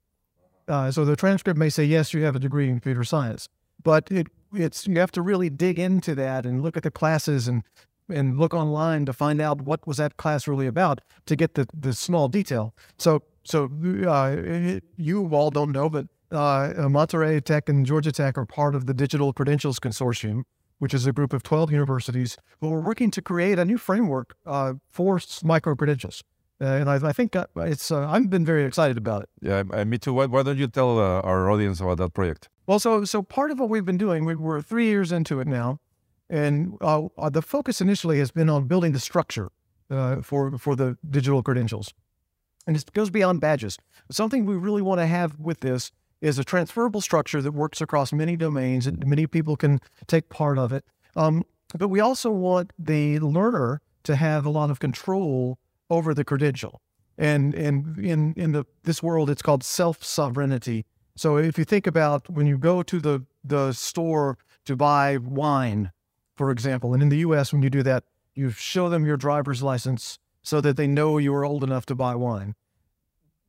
Uh, 0.66 0.90
so 0.90 1.04
the 1.04 1.16
transcript 1.16 1.58
may 1.58 1.68
say, 1.68 1.84
yes, 1.84 2.14
you 2.14 2.22
have 2.22 2.36
a 2.36 2.40
degree 2.40 2.70
in 2.70 2.76
computer 2.76 3.04
science, 3.04 3.46
but 3.82 4.10
it 4.10 4.28
it's 4.54 4.86
you 4.86 4.98
have 4.98 5.12
to 5.12 5.22
really 5.22 5.50
dig 5.50 5.78
into 5.78 6.14
that 6.14 6.46
and 6.46 6.62
look 6.62 6.76
at 6.76 6.82
the 6.82 6.90
classes 6.90 7.48
and 7.48 7.62
and 8.10 8.38
look 8.38 8.54
online 8.54 9.04
to 9.04 9.12
find 9.12 9.40
out 9.40 9.62
what 9.62 9.86
was 9.86 9.98
that 9.98 10.16
class 10.16 10.48
really 10.48 10.66
about 10.66 11.00
to 11.26 11.36
get 11.36 11.54
the 11.54 11.66
the 11.74 11.92
small 11.92 12.28
detail. 12.28 12.74
So 12.98 13.22
so 13.44 13.70
uh, 14.06 14.80
you 14.96 15.28
all 15.28 15.50
don't 15.50 15.72
know, 15.72 15.88
but 15.88 16.06
uh, 16.30 16.72
Monterrey 16.88 17.42
Tech 17.42 17.68
and 17.68 17.86
Georgia 17.86 18.12
Tech 18.12 18.36
are 18.36 18.44
part 18.44 18.74
of 18.74 18.86
the 18.86 18.94
Digital 18.94 19.32
Credentials 19.32 19.78
Consortium, 19.78 20.42
which 20.78 20.92
is 20.92 21.06
a 21.06 21.12
group 21.12 21.32
of 21.32 21.42
12 21.42 21.72
universities 21.72 22.36
who 22.60 22.72
are 22.72 22.80
working 22.80 23.10
to 23.10 23.22
create 23.22 23.58
a 23.58 23.64
new 23.64 23.78
framework 23.78 24.36
uh, 24.44 24.74
for 24.90 25.18
micro 25.42 25.74
credentials. 25.74 26.22
Uh, 26.60 26.64
and 26.64 26.90
I, 26.90 26.96
I, 26.96 27.12
think 27.12 27.36
uh, 27.36 27.46
it's 27.56 27.92
uh, 27.92 28.08
I've 28.08 28.28
been 28.28 28.44
very 28.44 28.64
excited 28.64 28.96
about 28.96 29.22
it. 29.22 29.28
Yeah, 29.40 29.62
me 29.84 29.96
too. 29.96 30.12
Why, 30.12 30.26
why 30.26 30.42
don't 30.42 30.58
you 30.58 30.66
tell 30.66 30.98
our 30.98 31.50
audience 31.50 31.80
about 31.80 31.98
that 31.98 32.14
project? 32.14 32.48
Well, 32.66 32.78
so 32.78 33.04
so 33.04 33.22
part 33.22 33.50
of 33.50 33.58
what 33.58 33.70
we've 33.70 33.84
been 33.84 33.96
doing, 33.96 34.24
we, 34.24 34.34
are 34.34 34.60
three 34.60 34.86
years 34.86 35.12
into 35.12 35.40
it 35.40 35.46
now, 35.46 35.80
and 36.28 36.76
uh, 36.80 37.06
uh, 37.16 37.30
the 37.30 37.42
focus 37.42 37.80
initially 37.80 38.18
has 38.18 38.30
been 38.30 38.50
on 38.50 38.66
building 38.66 38.92
the 38.92 39.00
structure 39.00 39.50
uh, 39.90 40.20
for 40.20 40.58
for 40.58 40.76
the 40.76 40.98
digital 41.08 41.42
credentials, 41.42 41.94
and 42.66 42.76
it 42.76 42.92
goes 42.92 43.08
beyond 43.08 43.40
badges. 43.40 43.78
Something 44.10 44.44
we 44.44 44.56
really 44.56 44.82
want 44.82 45.00
to 45.00 45.06
have 45.06 45.38
with 45.38 45.60
this 45.60 45.92
is 46.20 46.38
a 46.38 46.44
transferable 46.44 47.00
structure 47.00 47.40
that 47.40 47.52
works 47.52 47.80
across 47.80 48.12
many 48.12 48.36
domains, 48.36 48.86
and 48.86 49.06
many 49.06 49.26
people 49.26 49.56
can 49.56 49.80
take 50.06 50.28
part 50.28 50.58
of 50.58 50.72
it. 50.72 50.84
Um, 51.14 51.44
but 51.78 51.88
we 51.88 52.00
also 52.00 52.30
want 52.30 52.72
the 52.78 53.18
learner 53.20 53.80
to 54.02 54.16
have 54.16 54.44
a 54.44 54.50
lot 54.50 54.70
of 54.70 54.80
control 54.80 55.58
over 55.90 56.14
the 56.14 56.24
credential, 56.24 56.80
and 57.16 57.54
and 57.54 57.98
in 57.98 58.34
in 58.34 58.52
the 58.52 58.64
this 58.84 59.02
world, 59.02 59.30
it's 59.30 59.42
called 59.42 59.64
self 59.64 60.04
sovereignty 60.04 60.84
so 61.18 61.36
if 61.36 61.58
you 61.58 61.64
think 61.64 61.88
about 61.88 62.30
when 62.30 62.46
you 62.46 62.56
go 62.56 62.84
to 62.84 63.00
the, 63.00 63.24
the 63.42 63.72
store 63.72 64.38
to 64.66 64.76
buy 64.76 65.16
wine, 65.16 65.90
for 66.36 66.52
example, 66.52 66.94
and 66.94 67.02
in 67.02 67.08
the 67.08 67.18
US, 67.18 67.52
when 67.52 67.60
you 67.60 67.70
do 67.70 67.82
that, 67.82 68.04
you 68.36 68.50
show 68.50 68.88
them 68.88 69.04
your 69.04 69.16
driver's 69.16 69.60
license 69.60 70.20
so 70.42 70.60
that 70.60 70.76
they 70.76 70.86
know 70.86 71.18
you 71.18 71.34
are 71.34 71.44
old 71.44 71.64
enough 71.64 71.86
to 71.86 71.96
buy 71.96 72.14
wine. 72.14 72.54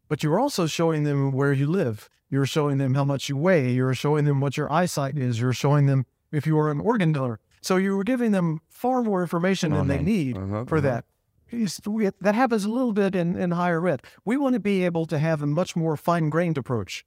But 0.07 0.23
you're 0.23 0.39
also 0.39 0.65
showing 0.65 1.03
them 1.03 1.31
where 1.31 1.53
you 1.53 1.67
live. 1.67 2.09
You're 2.31 2.47
showing 2.47 2.79
them 2.79 2.95
how 2.95 3.03
much 3.03 3.29
you 3.29 3.37
weigh. 3.37 3.69
You're 3.69 3.93
showing 3.93 4.25
them 4.25 4.41
what 4.41 4.57
your 4.57 4.71
eyesight 4.71 5.15
is. 5.15 5.39
You're 5.39 5.53
showing 5.53 5.85
them 5.85 6.07
if 6.31 6.47
you 6.47 6.57
are 6.57 6.71
an 6.71 6.79
organ 6.79 7.11
donor. 7.11 7.39
So 7.61 7.77
you 7.77 7.95
were 7.95 8.03
giving 8.03 8.31
them 8.31 8.61
far 8.67 9.03
more 9.03 9.21
information 9.21 9.73
than 9.73 9.81
uh-huh. 9.81 9.97
they 9.97 10.03
need 10.03 10.37
uh-huh. 10.37 10.65
for 10.65 10.79
uh-huh. 10.79 10.87
that. 10.87 11.05
That 11.51 12.35
happens 12.35 12.65
a 12.65 12.69
little 12.69 12.93
bit 12.93 13.15
in, 13.15 13.35
in 13.35 13.51
higher 13.51 13.85
ed. 13.87 14.03
We 14.25 14.37
want 14.37 14.53
to 14.53 14.59
be 14.59 14.85
able 14.85 15.05
to 15.07 15.19
have 15.19 15.41
a 15.41 15.47
much 15.47 15.75
more 15.75 15.97
fine 15.97 16.29
grained 16.29 16.57
approach 16.57 17.05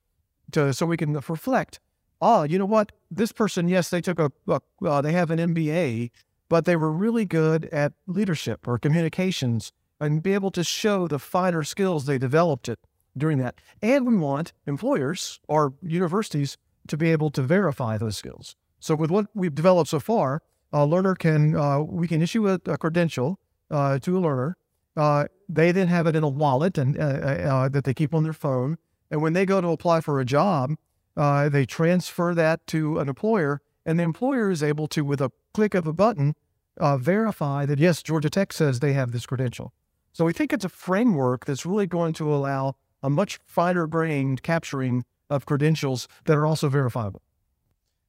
to 0.52 0.72
so 0.72 0.86
we 0.86 0.96
can 0.96 1.14
reflect. 1.14 1.80
Oh, 2.20 2.44
you 2.44 2.58
know 2.58 2.66
what? 2.66 2.92
This 3.10 3.32
person, 3.32 3.68
yes, 3.68 3.90
they 3.90 4.00
took 4.00 4.18
a, 4.18 4.30
uh, 4.48 5.00
they 5.00 5.12
have 5.12 5.30
an 5.30 5.38
MBA, 5.38 6.10
but 6.48 6.64
they 6.64 6.76
were 6.76 6.92
really 6.92 7.24
good 7.24 7.66
at 7.66 7.92
leadership 8.06 8.68
or 8.68 8.78
communications 8.78 9.72
and 10.00 10.22
be 10.22 10.34
able 10.34 10.50
to 10.52 10.64
show 10.64 11.08
the 11.08 11.18
finer 11.18 11.62
skills 11.62 12.06
they 12.06 12.18
developed 12.18 12.68
it 12.68 12.78
during 13.16 13.38
that. 13.38 13.56
And 13.80 14.06
we 14.06 14.16
want 14.16 14.52
employers 14.66 15.40
or 15.48 15.74
universities 15.82 16.58
to 16.88 16.96
be 16.96 17.10
able 17.12 17.30
to 17.30 17.42
verify 17.42 17.98
those 17.98 18.16
skills. 18.16 18.56
So 18.80 18.94
with 18.94 19.10
what 19.10 19.26
we've 19.34 19.54
developed 19.54 19.90
so 19.90 20.00
far, 20.00 20.42
a 20.72 20.86
learner 20.86 21.14
can 21.14 21.54
uh, 21.54 21.80
we 21.80 22.08
can 22.08 22.22
issue 22.22 22.48
a, 22.48 22.58
a 22.66 22.78
credential 22.78 23.38
uh, 23.72 23.98
to 24.00 24.18
a 24.18 24.20
learner. 24.20 24.56
Uh, 24.96 25.24
they 25.48 25.72
then 25.72 25.88
have 25.88 26.06
it 26.06 26.14
in 26.14 26.22
a 26.22 26.28
wallet 26.28 26.78
and 26.78 26.98
uh, 26.98 27.02
uh, 27.02 27.68
that 27.68 27.84
they 27.84 27.94
keep 27.94 28.14
on 28.14 28.22
their 28.22 28.32
phone. 28.32 28.76
And 29.10 29.20
when 29.22 29.32
they 29.32 29.46
go 29.46 29.60
to 29.60 29.68
apply 29.68 30.00
for 30.00 30.20
a 30.20 30.24
job, 30.24 30.74
uh, 31.16 31.48
they 31.48 31.66
transfer 31.66 32.34
that 32.34 32.66
to 32.68 32.98
an 32.98 33.08
employer, 33.08 33.60
and 33.84 33.98
the 33.98 34.04
employer 34.04 34.50
is 34.50 34.62
able 34.62 34.86
to, 34.88 35.04
with 35.04 35.20
a 35.20 35.30
click 35.52 35.74
of 35.74 35.86
a 35.86 35.92
button, 35.92 36.34
verify 36.78 37.66
that 37.66 37.78
yes, 37.78 38.02
Georgia 38.02 38.30
Tech 38.30 38.52
says 38.52 38.80
they 38.80 38.92
have 38.92 39.12
this 39.12 39.26
credential. 39.26 39.72
So 40.12 40.24
we 40.24 40.32
think 40.32 40.52
it's 40.52 40.64
a 40.64 40.70
framework 40.70 41.44
that's 41.44 41.66
really 41.66 41.86
going 41.86 42.12
to 42.14 42.32
allow 42.32 42.76
a 43.02 43.10
much 43.10 43.40
finer 43.44 43.86
grained 43.86 44.42
capturing 44.42 45.04
of 45.28 45.46
credentials 45.46 46.08
that 46.24 46.36
are 46.36 46.46
also 46.46 46.68
verifiable. 46.68 47.22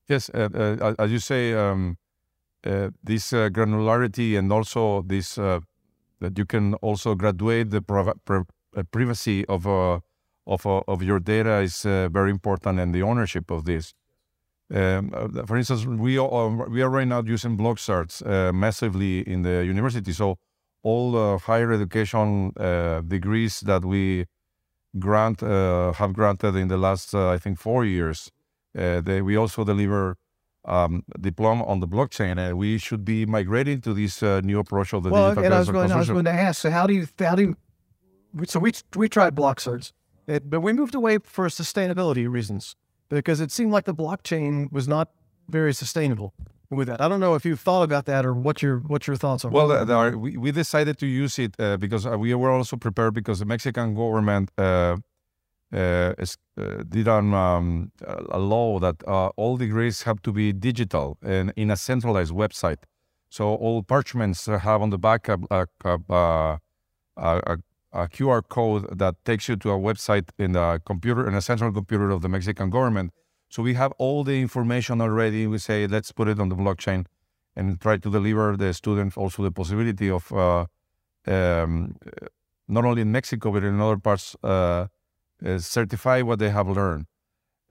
Yes, 0.07 0.29
uh, 0.33 0.49
uh, 0.53 0.95
as 0.99 1.11
you 1.11 1.19
say, 1.19 1.53
um, 1.53 1.97
uh, 2.65 2.89
this 3.03 3.33
uh, 3.33 3.49
granularity 3.49 4.37
and 4.37 4.51
also 4.51 5.01
this 5.01 5.37
uh, 5.37 5.59
that 6.19 6.37
you 6.37 6.45
can 6.45 6.75
also 6.75 7.13
graduate 7.13 7.69
the 7.71 7.83
uh, 7.89 8.83
privacy 8.91 9.45
of 9.47 9.67
of 9.67 10.65
of 10.65 11.03
your 11.03 11.19
data 11.19 11.59
is 11.59 11.83
very 11.83 12.31
important, 12.31 12.79
and 12.79 12.93
the 12.93 13.01
ownership 13.01 13.51
of 13.51 13.65
this. 13.65 13.93
Um, 14.73 15.11
for 15.45 15.57
instance, 15.57 15.85
we 15.85 16.17
are, 16.17 16.69
we 16.69 16.81
are 16.81 16.89
right 16.89 17.07
now 17.07 17.21
using 17.21 17.57
BlockCerts 17.57 18.53
massively 18.53 19.19
in 19.19 19.43
the 19.43 19.65
university, 19.65 20.13
so 20.13 20.37
all 20.83 21.37
higher 21.39 21.71
education 21.71 22.53
degrees 23.07 23.59
that 23.61 23.83
we 23.85 24.25
grant 24.99 25.41
have 25.41 26.13
granted 26.13 26.55
in 26.55 26.69
the 26.69 26.77
last 26.77 27.13
I 27.13 27.37
think 27.37 27.59
four 27.59 27.85
years. 27.85 28.31
They, 28.73 29.21
we 29.21 29.35
also 29.37 29.63
deliver 29.63 30.17
um, 30.65 31.03
diploma 31.19 31.65
on 31.65 31.79
the 31.79 31.87
blockchain, 31.87 32.37
and 32.37 32.57
we 32.57 32.77
should 32.77 33.03
be 33.05 33.25
migrating 33.25 33.81
to 33.81 33.93
this 33.93 34.21
new 34.21 34.59
approach 34.59 34.93
of 34.93 35.03
the 35.03 35.09
well, 35.09 35.29
digital. 35.29 35.45
and 35.45 35.53
I 35.53 35.59
was, 35.59 35.69
going, 35.69 35.91
I 35.91 35.97
was 35.97 36.09
going 36.09 36.25
to 36.25 36.31
ask, 36.31 36.61
so 36.61 36.69
how 36.71 36.87
do 36.87 36.93
you 36.93 37.07
how 37.19 37.35
do 37.35 37.43
you, 37.43 37.55
so 38.45 38.59
we 38.59 38.71
we 38.95 39.09
tried 39.09 39.35
BlockCerts, 39.35 39.91
it, 40.27 40.49
but 40.49 40.61
we 40.61 40.73
moved 40.73 40.95
away 40.95 41.17
for 41.23 41.47
sustainability 41.47 42.29
reasons 42.29 42.75
because 43.09 43.41
it 43.41 43.51
seemed 43.51 43.71
like 43.71 43.85
the 43.85 43.93
blockchain 43.93 44.71
was 44.71 44.87
not 44.87 45.09
very 45.49 45.73
sustainable 45.73 46.33
with 46.69 46.87
that. 46.87 47.01
I 47.01 47.07
don't 47.07 47.19
know 47.19 47.35
if 47.35 47.45
you've 47.45 47.59
thought 47.59 47.83
about 47.83 48.05
that 48.05 48.25
or 48.25 48.33
what 48.33 48.61
your 48.61 48.79
what 48.79 49.07
your 49.07 49.15
thoughts 49.15 49.45
are. 49.45 49.51
Well, 49.51 49.71
are, 49.91 50.17
we, 50.17 50.37
we 50.37 50.51
decided 50.51 50.97
to 50.99 51.05
use 51.05 51.39
it 51.39 51.55
uh, 51.59 51.77
because 51.77 52.05
uh, 52.05 52.17
we 52.17 52.33
were 52.33 52.51
also 52.51 52.77
prepared 52.77 53.13
because 53.13 53.39
the 53.39 53.45
Mexican 53.45 53.93
government 53.95 54.51
uh, 54.57 54.97
uh 55.73 56.13
is, 56.17 56.37
uh, 56.57 56.83
did 56.87 57.07
on 57.07 57.33
um, 57.33 57.91
a 58.29 58.39
law 58.39 58.79
that 58.79 58.97
uh, 59.07 59.29
all 59.35 59.57
degrees 59.57 60.03
have 60.03 60.21
to 60.21 60.31
be 60.31 60.53
digital 60.53 61.17
and 61.21 61.51
in 61.55 61.71
a 61.71 61.75
centralized 61.75 62.33
website. 62.33 62.83
So 63.29 63.55
all 63.55 63.81
parchments 63.81 64.45
have 64.45 64.81
on 64.81 64.89
the 64.91 64.99
back 64.99 65.27
a, 65.27 65.39
a, 65.49 65.67
a, 65.85 66.59
a, 67.17 67.57
a 67.91 68.07
QR 68.07 68.41
code 68.47 68.97
that 68.97 69.15
takes 69.25 69.49
you 69.49 69.55
to 69.55 69.71
a 69.71 69.79
website 69.79 70.29
in 70.37 70.51
the 70.51 70.79
computer 70.85 71.27
in 71.27 71.33
a 71.33 71.41
central 71.41 71.71
computer 71.71 72.11
of 72.11 72.21
the 72.21 72.29
Mexican 72.29 72.69
government 72.69 73.11
so 73.53 73.61
we 73.61 73.75
have 73.75 73.93
all 73.99 74.23
the 74.23 74.41
information 74.41 74.99
already. 74.99 75.45
We 75.45 75.59
say, 75.59 75.85
let's 75.85 76.11
put 76.11 76.27
it 76.27 76.39
on 76.39 76.49
the 76.49 76.55
blockchain 76.55 77.05
and 77.55 77.79
try 77.79 77.97
to 77.97 78.09
deliver 78.09 78.57
the 78.57 78.73
students 78.73 79.15
also 79.15 79.43
the 79.43 79.51
possibility 79.51 80.09
of 80.09 80.33
uh, 80.33 80.65
um, 81.27 81.95
not 82.67 82.83
only 82.83 83.03
in 83.03 83.11
Mexico, 83.11 83.51
but 83.51 83.63
in 83.63 83.79
other 83.79 83.97
parts, 83.97 84.35
uh, 85.43 85.49
uh, 85.49 85.59
certify 85.59 86.21
what 86.21 86.39
they 86.39 86.49
have 86.49 86.67
learned. 86.67 87.05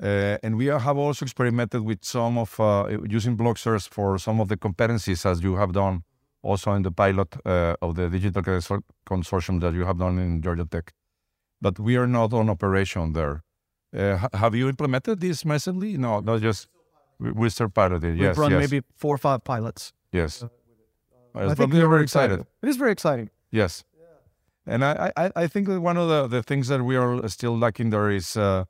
Uh, 0.02 0.36
and 0.42 0.56
we 0.56 0.66
have 0.66 0.98
also 0.98 1.24
experimented 1.24 1.82
with 1.82 2.04
some 2.04 2.36
of 2.38 2.58
uh, 2.58 2.88
using 3.08 3.36
BlockCerts 3.36 3.88
for 3.88 4.18
some 4.18 4.40
of 4.40 4.48
the 4.48 4.56
competencies 4.56 5.24
as 5.24 5.42
you 5.42 5.56
have 5.56 5.72
done 5.72 6.02
also 6.42 6.72
in 6.72 6.82
the 6.82 6.90
pilot 6.90 7.36
uh, 7.46 7.76
of 7.80 7.94
the 7.94 8.08
digital 8.08 8.42
consortium 9.06 9.60
that 9.60 9.74
you 9.74 9.84
have 9.84 9.98
done 9.98 10.18
in 10.18 10.42
Georgia 10.42 10.64
Tech. 10.64 10.92
But 11.60 11.78
we 11.78 11.96
are 11.96 12.08
not 12.08 12.32
on 12.32 12.50
operation 12.50 13.12
there. 13.12 13.44
Uh, 13.96 14.26
have 14.32 14.54
you 14.54 14.68
implemented 14.68 15.20
this 15.20 15.44
massively? 15.44 15.96
No, 15.96 16.20
not 16.20 16.40
just 16.40 16.68
we 17.20 17.48
still 17.50 17.68
piloted. 17.68 18.14
We've 18.14 18.22
yes, 18.22 18.36
run 18.36 18.50
yes. 18.50 18.70
maybe 18.70 18.84
four 18.96 19.14
or 19.14 19.18
five 19.18 19.44
pilots. 19.44 19.92
Yes, 20.10 20.42
uh, 20.42 20.48
I 21.34 21.54
think 21.54 21.72
we're 21.72 21.88
very 21.88 22.02
excited. 22.02 22.40
excited. 22.40 22.46
It 22.62 22.68
is 22.68 22.76
very 22.76 22.92
exciting. 22.92 23.30
Yes. 23.50 23.84
And 24.66 24.84
I, 24.84 25.12
I, 25.16 25.30
I 25.34 25.46
think 25.46 25.68
that 25.68 25.80
one 25.80 25.96
of 25.96 26.08
the, 26.08 26.26
the 26.28 26.42
things 26.42 26.68
that 26.68 26.82
we 26.84 26.96
are 26.96 27.28
still 27.28 27.58
lacking 27.58 27.90
there 27.90 28.10
is 28.10 28.36
uh, 28.36 28.64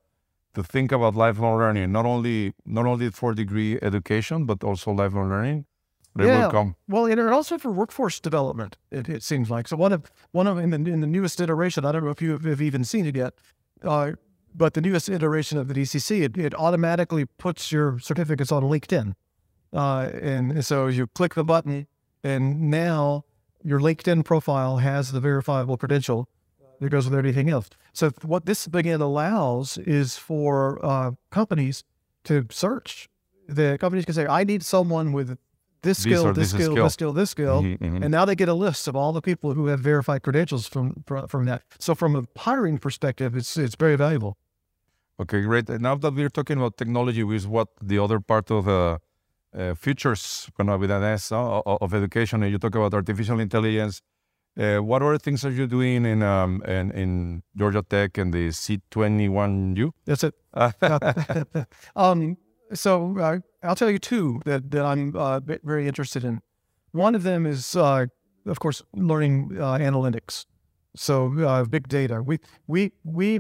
to 0.55 0.63
think 0.63 0.93
about 0.93 1.15
lifelong 1.15 1.59
learning, 1.59 1.93
not 1.93 2.07
only 2.07 2.55
not 2.65 2.87
only 2.87 3.11
for 3.11 3.35
degree 3.35 3.79
education, 3.83 4.45
but 4.45 4.65
also 4.65 4.93
lifelong 4.93 5.29
learning. 5.29 5.67
They 6.15 6.27
yeah. 6.27 6.45
will 6.45 6.51
come. 6.51 6.77
Well, 6.89 7.07
and 7.07 7.19
also 7.21 7.57
for 7.57 7.73
workforce 7.73 8.21
development, 8.21 8.77
it, 8.91 9.09
it, 9.09 9.23
seems 9.23 9.51
like. 9.51 9.67
So 9.67 9.77
one 9.77 9.93
of 9.93 10.11
one 10.33 10.47
of 10.47 10.59
in 10.59 10.71
the 10.71 10.77
in 10.77 11.01
the 11.01 11.07
newest 11.07 11.41
iteration, 11.41 11.87
I 11.87 11.93
don't 11.93 12.05
know 12.05 12.11
if 12.11 12.21
you 12.21 12.39
have 12.39 12.61
even 12.61 12.85
seen 12.85 13.07
it 13.07 13.17
yet. 13.17 13.35
Uh, 13.83 14.13
but 14.55 14.75
the 14.75 14.83
newest 14.83 15.09
iteration 15.09 15.57
of 15.57 15.69
the 15.69 15.75
DCC, 15.75 16.23
it, 16.23 16.37
it 16.37 16.55
automatically 16.55 17.25
puts 17.25 17.73
your 17.73 17.99
certificates 17.99 18.53
on 18.53 18.63
LinkedIn. 18.65 19.15
Uh, 19.73 20.11
and 20.21 20.65
so 20.65 20.89
you 20.89 21.07
click 21.07 21.35
the 21.35 21.45
button, 21.45 21.87
and 22.23 22.71
now 22.71 23.25
your 23.65 23.81
LinkedIn 23.81 24.25
profile 24.25 24.79
has 24.79 25.13
the 25.13 25.21
verifiable 25.21 25.77
credential 25.77 26.29
that 26.81 26.91
goes 26.91 27.09
with 27.09 27.19
everything 27.19 27.49
else. 27.49 27.71
So 27.93 28.11
what 28.23 28.47
this 28.47 28.67
again 28.67 29.01
allows 29.01 29.79
is 29.79 30.17
for 30.17 30.85
uh, 30.85 31.13
companies 31.31 31.85
to 32.25 32.47
search. 32.51 33.09
The 33.49 33.77
companies 33.79 34.05
can 34.05 34.15
say, 34.15 34.27
"I 34.27 34.45
need 34.45 34.63
someone 34.63 35.13
with 35.13 35.39
this 35.83 35.99
skill, 35.99 36.33
this, 36.33 36.51
skill, 36.51 36.73
skill, 36.73 36.85
this 36.85 36.93
skill, 36.93 37.13
this 37.13 37.31
skill, 37.31 37.63
mm-hmm, 37.63 37.85
mm-hmm. 37.85 38.03
and 38.03 38.11
now 38.11 38.25
they 38.25 38.35
get 38.35 38.49
a 38.49 38.55
list 38.55 38.87
of 38.89 38.97
all 38.97 39.13
the 39.13 39.21
people 39.21 39.55
who 39.55 39.67
have 39.67 39.81
verified 39.81 40.23
credentials 40.23 40.67
from 40.67 41.05
from 41.29 41.45
that. 41.47 41.63
So 41.79 41.95
from 41.95 42.17
a 42.17 42.23
hiring 42.39 42.79
perspective, 42.79 43.37
it's 43.37 43.57
it's 43.57 43.75
very 43.75 43.97
valuable. 43.97 44.37
Okay, 45.21 45.43
great. 45.43 45.69
Now 45.69 45.95
that 45.97 46.15
we're 46.15 46.31
talking 46.31 46.57
about 46.57 46.77
technology, 46.77 47.23
with 47.23 47.47
what 47.47 47.69
the 47.83 47.99
other 47.99 48.19
part 48.21 48.51
of 48.51 48.65
the 48.65 48.99
uh, 49.57 49.75
futures, 49.75 50.51
with 50.59 50.91
an 50.91 51.03
S 51.03 51.33
uh, 51.33 51.61
of 51.65 51.95
education, 51.95 52.43
and 52.43 52.53
you 52.53 52.59
talk 52.59 52.75
about 52.75 52.95
artificial 52.95 53.41
intelligence. 53.41 54.03
Uh, 54.59 54.79
what 54.79 55.03
other 55.03 55.17
things 55.17 55.45
are 55.45 55.51
you 55.51 55.67
doing 55.67 56.05
in 56.05 56.23
um, 56.23 56.63
in, 56.67 56.91
in 56.91 57.43
Georgia 57.57 57.83
Tech 57.83 58.19
and 58.19 58.35
the 58.35 58.49
C21U? 58.49 59.91
That's 60.05 60.25
it. 60.25 60.35
um, 61.97 62.37
so 62.75 63.19
uh, 63.19 63.39
I'll 63.63 63.77
tell 63.77 63.91
you 63.91 63.99
two 63.99 64.41
that, 64.45 64.71
that 64.71 64.85
I'm 64.85 65.15
uh, 65.17 65.41
very 65.41 65.87
interested 65.87 66.25
in. 66.25 66.41
One 66.93 67.15
of 67.15 67.23
them 67.23 67.47
is, 67.47 67.77
uh, 67.77 68.07
of 68.47 68.61
course, 68.61 68.83
learning 68.95 69.57
uh, 69.59 69.79
analytics. 69.79 70.47
So 70.95 71.39
uh, 71.41 71.65
big 71.65 71.89
data. 71.89 72.23
We 72.23 72.39
we 72.67 72.93
we 73.05 73.37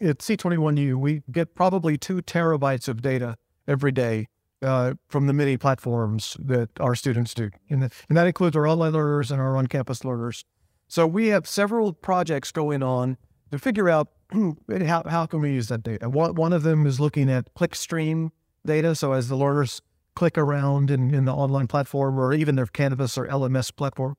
at 0.00 0.18
C21U 0.18 0.94
we 0.94 1.22
get 1.30 1.54
probably 1.54 1.98
two 1.98 2.22
terabytes 2.22 2.88
of 2.88 3.02
data 3.02 3.36
every 3.68 3.92
day 3.92 4.28
uh, 4.62 4.94
from 5.08 5.26
the 5.26 5.32
many 5.32 5.56
platforms 5.56 6.36
that 6.40 6.68
our 6.80 6.94
students 6.94 7.34
do, 7.34 7.50
and, 7.68 7.82
the, 7.82 7.90
and 8.08 8.16
that 8.16 8.26
includes 8.26 8.56
our 8.56 8.66
online 8.66 8.92
learners 8.92 9.30
and 9.30 9.40
our 9.40 9.56
on-campus 9.56 10.04
learners. 10.04 10.44
So 10.88 11.06
we 11.06 11.28
have 11.28 11.46
several 11.46 11.92
projects 11.92 12.50
going 12.50 12.82
on 12.82 13.16
to 13.50 13.58
figure 13.58 13.88
out 13.88 14.08
how, 14.32 15.02
how 15.08 15.26
can 15.26 15.40
we 15.40 15.52
use 15.52 15.68
that 15.68 15.82
data. 15.82 16.08
One, 16.08 16.34
one 16.34 16.52
of 16.52 16.62
them 16.62 16.86
is 16.86 17.00
looking 17.00 17.30
at 17.30 17.52
clickstream 17.54 18.30
data. 18.66 18.94
So 18.94 19.12
as 19.12 19.28
the 19.28 19.36
learners 19.36 19.82
click 20.14 20.36
around 20.36 20.90
in, 20.90 21.14
in 21.14 21.24
the 21.24 21.32
online 21.32 21.66
platform 21.66 22.18
or 22.18 22.32
even 22.32 22.56
their 22.56 22.66
Canvas 22.66 23.16
or 23.16 23.26
LMS 23.26 23.74
platform, 23.74 24.16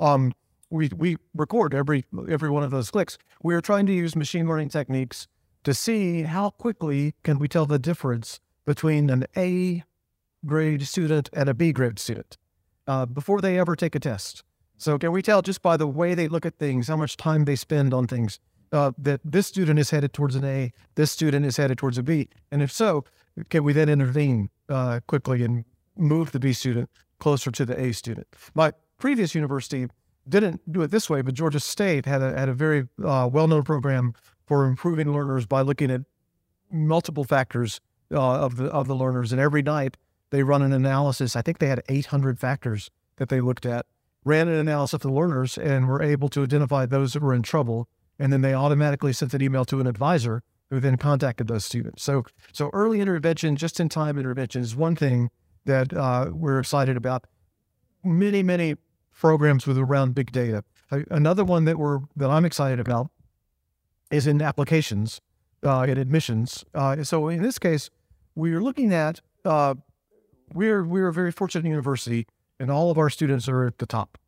um, 0.00 0.32
we, 0.70 0.88
we 0.96 1.16
record 1.34 1.74
every 1.74 2.04
every 2.28 2.48
one 2.48 2.62
of 2.62 2.70
those 2.70 2.90
clicks. 2.90 3.18
We 3.42 3.54
are 3.54 3.60
trying 3.60 3.86
to 3.86 3.92
use 3.92 4.16
machine 4.16 4.48
learning 4.48 4.70
techniques 4.70 5.28
to 5.64 5.74
see 5.74 6.22
how 6.22 6.50
quickly 6.50 7.14
can 7.22 7.38
we 7.38 7.46
tell 7.46 7.66
the 7.66 7.78
difference 7.78 8.40
between 8.64 9.10
an 9.10 9.24
A 9.36 9.84
grade 10.44 10.86
student 10.86 11.30
and 11.32 11.48
a 11.48 11.54
B 11.54 11.72
grade 11.72 11.98
student 11.98 12.36
uh, 12.86 13.06
before 13.06 13.40
they 13.40 13.58
ever 13.58 13.76
take 13.76 13.94
a 13.94 14.00
test. 14.00 14.42
So 14.76 14.98
can 14.98 15.12
we 15.12 15.22
tell 15.22 15.42
just 15.42 15.62
by 15.62 15.76
the 15.76 15.86
way 15.86 16.14
they 16.14 16.28
look 16.28 16.44
at 16.44 16.58
things, 16.58 16.88
how 16.88 16.96
much 16.96 17.16
time 17.16 17.44
they 17.44 17.56
spend 17.56 17.94
on 17.94 18.06
things, 18.06 18.40
uh, 18.72 18.92
that 18.98 19.20
this 19.24 19.46
student 19.46 19.78
is 19.78 19.90
headed 19.90 20.12
towards 20.12 20.34
an 20.34 20.44
A, 20.44 20.72
this 20.94 21.12
student 21.12 21.46
is 21.46 21.56
headed 21.56 21.78
towards 21.78 21.98
a 21.98 22.02
B, 22.02 22.28
and 22.50 22.62
if 22.62 22.72
so, 22.72 23.04
can 23.50 23.64
we 23.64 23.72
then 23.72 23.88
intervene 23.88 24.50
uh, 24.68 25.00
quickly 25.06 25.44
and 25.44 25.64
move 25.96 26.32
the 26.32 26.40
B 26.40 26.52
student 26.52 26.90
closer 27.18 27.50
to 27.50 27.64
the 27.64 27.78
A 27.78 27.92
student? 27.92 28.26
My 28.54 28.72
previous 28.98 29.34
university 29.34 29.86
didn't 30.28 30.60
do 30.70 30.82
it 30.82 30.90
this 30.90 31.10
way, 31.10 31.22
but 31.22 31.34
Georgia 31.34 31.60
State 31.60 32.06
had 32.06 32.22
a, 32.22 32.36
had 32.38 32.48
a 32.48 32.54
very 32.54 32.88
uh, 33.04 33.28
well 33.30 33.46
known 33.46 33.62
program 33.62 34.14
for 34.46 34.66
improving 34.66 35.12
learners 35.12 35.46
by 35.46 35.60
looking 35.60 35.90
at 35.90 36.02
multiple 36.70 37.24
factors 37.24 37.80
uh, 38.12 38.20
of 38.20 38.56
the 38.56 38.66
of 38.66 38.86
the 38.88 38.94
learners, 38.94 39.32
and 39.32 39.40
every 39.40 39.62
night 39.62 39.96
they 40.30 40.42
run 40.42 40.62
an 40.62 40.72
analysis. 40.72 41.36
I 41.36 41.42
think 41.42 41.58
they 41.58 41.68
had 41.68 41.82
800 41.88 42.38
factors 42.38 42.90
that 43.16 43.28
they 43.28 43.40
looked 43.40 43.66
at, 43.66 43.86
ran 44.24 44.48
an 44.48 44.54
analysis 44.54 44.94
of 44.94 45.00
the 45.02 45.12
learners, 45.12 45.58
and 45.58 45.88
were 45.88 46.02
able 46.02 46.28
to 46.30 46.42
identify 46.42 46.86
those 46.86 47.12
that 47.12 47.22
were 47.22 47.34
in 47.34 47.42
trouble. 47.42 47.88
And 48.18 48.32
then 48.32 48.42
they 48.42 48.54
automatically 48.54 49.12
sent 49.12 49.34
an 49.34 49.42
email 49.42 49.64
to 49.66 49.80
an 49.80 49.86
advisor 49.86 50.42
who 50.70 50.80
then 50.80 50.96
contacted 50.96 51.48
those 51.48 51.64
students. 51.64 52.02
So, 52.02 52.24
so 52.52 52.70
early 52.72 53.00
intervention, 53.00 53.56
just 53.56 53.78
in 53.78 53.88
time 53.88 54.18
intervention, 54.18 54.62
is 54.62 54.74
one 54.74 54.96
thing 54.96 55.30
that 55.66 55.92
uh, 55.92 56.30
we're 56.32 56.60
excited 56.60 56.96
about. 56.96 57.26
Many, 58.02 58.42
many 58.42 58.76
programs 59.12 59.66
with 59.66 59.76
around 59.76 60.14
big 60.14 60.32
data. 60.32 60.64
Another 61.10 61.44
one 61.44 61.64
that 61.66 61.78
we're 61.78 62.00
that 62.16 62.30
I'm 62.30 62.44
excited 62.44 62.80
about 62.80 63.10
is 64.10 64.26
in 64.26 64.42
applications, 64.42 65.20
uh, 65.62 65.86
in 65.88 65.98
admissions. 65.98 66.64
Uh, 66.74 67.02
so 67.02 67.28
in 67.28 67.42
this 67.42 67.58
case, 67.58 67.90
we 68.34 68.52
are 68.54 68.62
looking 68.62 68.92
at 68.92 69.20
uh, 69.44 69.74
we're 70.52 70.84
we're 70.84 71.08
a 71.08 71.12
very 71.12 71.32
fortunate 71.32 71.68
university, 71.68 72.26
and 72.58 72.70
all 72.70 72.90
of 72.90 72.98
our 72.98 73.10
students 73.10 73.48
are 73.48 73.66
at 73.66 73.78
the 73.78 73.86
top. 73.86 74.18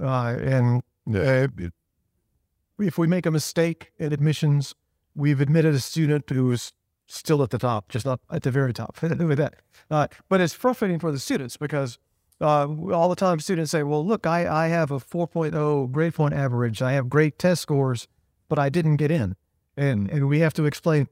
Uh, 0.00 0.36
and 0.40 0.82
uh, 1.14 1.48
if 2.78 2.98
we 2.98 3.06
make 3.06 3.26
a 3.26 3.30
mistake 3.30 3.92
in 3.98 4.12
admissions, 4.12 4.74
we've 5.14 5.40
admitted 5.40 5.74
a 5.74 5.80
student 5.80 6.28
who 6.30 6.50
is 6.50 6.72
still 7.06 7.42
at 7.42 7.50
the 7.50 7.58
top, 7.58 7.88
just 7.88 8.06
not 8.06 8.20
at 8.30 8.42
the 8.42 8.50
very 8.50 8.72
top. 8.72 8.98
with 9.02 9.38
that, 9.38 9.54
uh, 9.90 10.08
but 10.28 10.40
it's 10.40 10.54
frustrating 10.54 10.98
for 10.98 11.12
the 11.12 11.18
students 11.18 11.56
because 11.56 11.98
uh, 12.40 12.66
all 12.92 13.08
the 13.08 13.16
time 13.16 13.40
students 13.40 13.70
say, 13.70 13.82
"Well, 13.82 14.04
look, 14.04 14.26
I 14.26 14.64
I 14.64 14.68
have 14.68 14.90
a 14.90 14.98
4.0 14.98 15.90
grade 15.92 16.14
point 16.14 16.34
average. 16.34 16.82
I 16.82 16.92
have 16.92 17.08
great 17.08 17.38
test 17.38 17.62
scores, 17.62 18.08
but 18.48 18.58
I 18.58 18.68
didn't 18.68 18.96
get 18.96 19.10
in," 19.10 19.36
and 19.76 20.10
and 20.10 20.28
we 20.28 20.40
have 20.40 20.54
to 20.54 20.64
explain 20.64 21.08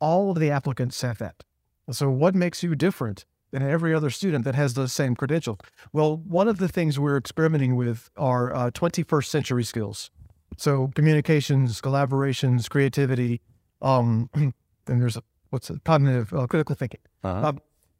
all 0.00 0.32
of 0.32 0.38
the 0.38 0.50
applicants 0.50 1.00
have 1.02 1.18
that. 1.18 1.44
So 1.90 2.10
what 2.10 2.34
makes 2.34 2.62
you 2.62 2.74
different 2.74 3.24
than 3.50 3.62
every 3.62 3.94
other 3.94 4.10
student 4.10 4.44
that 4.44 4.54
has 4.54 4.74
those 4.74 4.92
same 4.92 5.14
credentials? 5.14 5.58
Well, 5.92 6.16
one 6.16 6.48
of 6.48 6.58
the 6.58 6.68
things 6.68 6.98
we're 6.98 7.16
experimenting 7.16 7.76
with 7.76 8.10
are 8.16 8.54
uh, 8.54 8.70
21st 8.70 9.26
century 9.26 9.64
skills. 9.64 10.10
So 10.56 10.90
communications, 10.94 11.80
collaborations, 11.80 12.68
creativity, 12.68 13.40
um, 13.80 14.30
and 14.34 14.52
there's 14.86 15.16
a, 15.16 15.22
what's 15.50 15.70
it, 15.70 15.82
cognitive 15.84 16.32
uh, 16.32 16.46
critical 16.46 16.74
thinking. 16.74 17.00
Uh-huh. 17.24 17.48
Uh, 17.48 17.52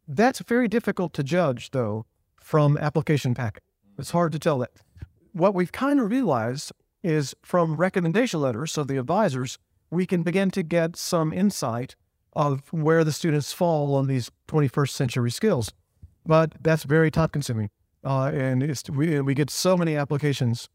that's 0.09 0.41
very 0.41 0.69
difficult 0.69 1.12
to 1.15 1.23
judge, 1.23 1.71
though, 1.71 2.07
from 2.41 2.77
application 2.79 3.35
packet. 3.35 3.62
It's 3.99 4.11
hard 4.11 4.33
to 4.33 4.39
tell 4.39 4.59
that. 4.59 4.71
What 5.33 5.55
we've 5.55 5.73
kind 5.73 6.01
of 6.01 6.11
realized 6.11 6.73
is 7.03 7.35
from 7.43 7.77
recommendation 7.77 8.41
letters 8.41 8.77
of 8.79 8.89
the 8.89 8.97
advisors, 8.97 9.59
we 9.91 10.07
can 10.07 10.23
begin 10.23 10.51
to 10.53 10.62
get 10.62 10.97
some 10.97 11.33
insight 11.33 11.97
of 12.35 12.73
where 12.73 13.05
the 13.05 13.12
students 13.12 13.53
fall 13.53 13.95
on 13.95 14.07
these 14.07 14.31
21st 14.49 14.91
century 14.91 15.31
skills. 15.31 15.73
But 16.25 16.55
that's 16.61 16.85
very 16.85 17.11
time 17.11 17.29
consuming. 17.29 17.71
Uh, 18.05 18.31
and 18.35 18.62
it's, 18.62 18.89
we, 18.91 19.21
we 19.21 19.35
get 19.35 19.51
so 19.51 19.77
many 19.77 19.97
applications 19.97 20.69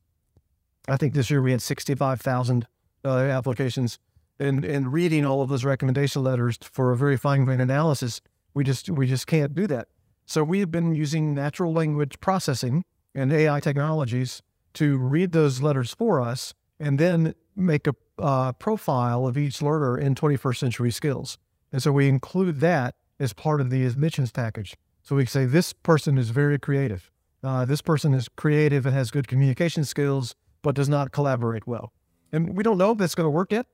I 0.88 0.98
think 0.98 1.14
this 1.14 1.30
year 1.30 1.42
we 1.42 1.52
had 1.52 1.62
65,000 1.62 2.66
uh, 3.04 3.10
applications. 3.10 4.00
And, 4.40 4.64
and 4.64 4.94
reading 4.94 5.26
all 5.26 5.42
of 5.42 5.50
those 5.50 5.66
recommendation 5.66 6.24
letters 6.24 6.58
for 6.62 6.92
a 6.92 6.98
very 6.98 7.18
fine 7.18 7.44
grained 7.44 7.62
analysis, 7.62 8.22
we 8.54 8.64
just 8.64 8.90
we 8.90 9.08
just 9.08 9.26
can't 9.26 9.56
do 9.56 9.68
that. 9.68 9.88
So 10.26 10.44
we 10.44 10.60
have 10.60 10.72
been 10.72 10.94
using 10.94 11.34
natural 11.34 11.74
language 11.74 12.20
processing 12.20 12.84
and 13.16 13.34
AI 13.34 13.60
technologies 13.60 14.42
to 14.76 14.98
read 14.98 15.32
those 15.32 15.62
letters 15.62 15.94
for 15.94 16.22
us 16.22 16.54
and 16.80 17.00
then 17.00 17.34
make 17.56 17.88
a 17.88 17.96
uh, 18.20 18.52
profile 18.54 19.26
of 19.26 19.38
each 19.38 19.62
learner 19.62 19.98
in 19.98 20.14
21st 20.14 20.58
century 20.58 20.92
skills. 20.92 21.40
And 21.72 21.82
so 21.82 21.92
we 21.92 22.08
include 22.08 22.60
that 22.62 22.96
as 23.20 23.34
part 23.34 23.62
of 23.62 23.70
the 23.70 23.86
admissions 23.86 24.32
package. 24.32 24.76
So 25.02 25.16
we 25.16 25.26
say 25.26 25.46
this 25.46 25.74
person 25.74 26.18
is 26.18 26.30
very 26.30 26.60
creative. 26.60 27.12
Uh, 27.44 27.66
this 27.66 27.82
person 27.82 28.14
is 28.14 28.28
creative 28.30 28.86
and 28.86 28.96
has 28.96 29.12
good 29.12 29.28
communication 29.28 29.84
skills 29.84 30.36
but 30.62 30.76
does 30.76 30.90
not 30.90 31.12
collaborate 31.12 31.68
well. 31.68 31.94
And 32.32 32.58
we 32.58 32.64
don't 32.64 32.78
know 32.78 32.92
if 32.92 32.98
that's 32.98 33.16
going 33.16 33.26
to 33.26 33.32
work 33.32 33.52
yet. 33.52 33.68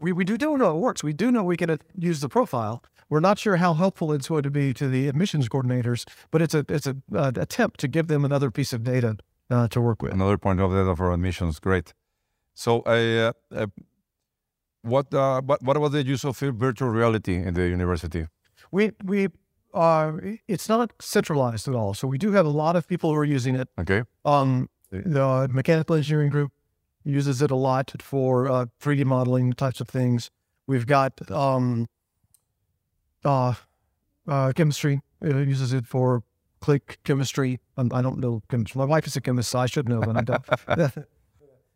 We, 0.00 0.12
we 0.12 0.24
do, 0.24 0.36
do 0.36 0.58
know 0.58 0.76
it 0.76 0.80
works. 0.80 1.02
We 1.02 1.12
do 1.12 1.30
know 1.30 1.42
we 1.42 1.56
can 1.56 1.70
uh, 1.70 1.76
use 1.96 2.20
the 2.20 2.28
profile. 2.28 2.82
We're 3.08 3.20
not 3.20 3.38
sure 3.38 3.56
how 3.56 3.74
helpful 3.74 4.12
it's 4.12 4.28
going 4.28 4.42
to 4.42 4.50
be 4.50 4.74
to 4.74 4.88
the 4.88 5.08
admissions 5.08 5.48
coordinators, 5.48 6.04
but 6.30 6.42
it's 6.42 6.54
a 6.54 6.64
it's 6.68 6.86
a 6.86 6.96
uh, 7.14 7.32
attempt 7.36 7.80
to 7.80 7.88
give 7.88 8.08
them 8.08 8.24
another 8.24 8.50
piece 8.50 8.72
of 8.72 8.82
data 8.82 9.16
uh, 9.50 9.68
to 9.68 9.80
work 9.80 10.02
with. 10.02 10.12
Another 10.12 10.36
point 10.36 10.60
of 10.60 10.72
data 10.72 10.96
for 10.96 11.12
admissions. 11.12 11.58
Great. 11.58 11.94
So, 12.54 12.80
uh, 12.80 13.32
uh 13.54 13.66
what 14.84 15.12
uh, 15.12 15.40
what 15.42 15.62
what 15.62 15.76
about 15.76 15.92
the 15.92 16.04
use 16.04 16.24
of 16.24 16.38
virtual 16.38 16.88
reality 16.88 17.36
in 17.36 17.54
the 17.54 17.66
university? 17.68 18.26
We 18.70 18.92
we 19.04 19.28
are. 19.72 20.20
It's 20.48 20.68
not 20.68 20.92
centralized 21.00 21.68
at 21.68 21.74
all. 21.74 21.94
So 21.94 22.06
we 22.08 22.18
do 22.18 22.32
have 22.32 22.46
a 22.46 22.50
lot 22.50 22.76
of 22.76 22.86
people 22.86 23.10
who 23.10 23.16
are 23.16 23.24
using 23.24 23.54
it. 23.54 23.68
Okay. 23.78 24.02
Um, 24.24 24.68
the 24.90 25.48
mechanical 25.50 25.96
engineering 25.96 26.30
group 26.30 26.52
uses 27.04 27.42
it 27.42 27.50
a 27.50 27.56
lot 27.56 27.92
for 28.00 28.48
uh, 28.48 28.66
3D 28.80 29.04
modeling 29.04 29.52
types 29.52 29.80
of 29.80 29.88
things. 29.88 30.30
We've 30.66 30.86
got 30.86 31.30
um, 31.30 31.86
uh, 33.24 33.54
uh, 34.26 34.52
chemistry 34.52 35.02
it 35.24 35.48
uses 35.48 35.72
it 35.72 35.86
for 35.86 36.22
click 36.60 36.98
chemistry. 37.04 37.60
Um, 37.76 37.90
I 37.92 38.02
don't 38.02 38.18
know 38.18 38.42
chemistry. 38.48 38.78
My 38.78 38.84
wife 38.84 39.06
is 39.06 39.16
a 39.16 39.20
chemist, 39.20 39.50
so 39.50 39.58
I 39.58 39.66
should 39.66 39.88
know, 39.88 40.00
but 40.00 40.16
I 40.16 40.22
don't. 40.22 41.06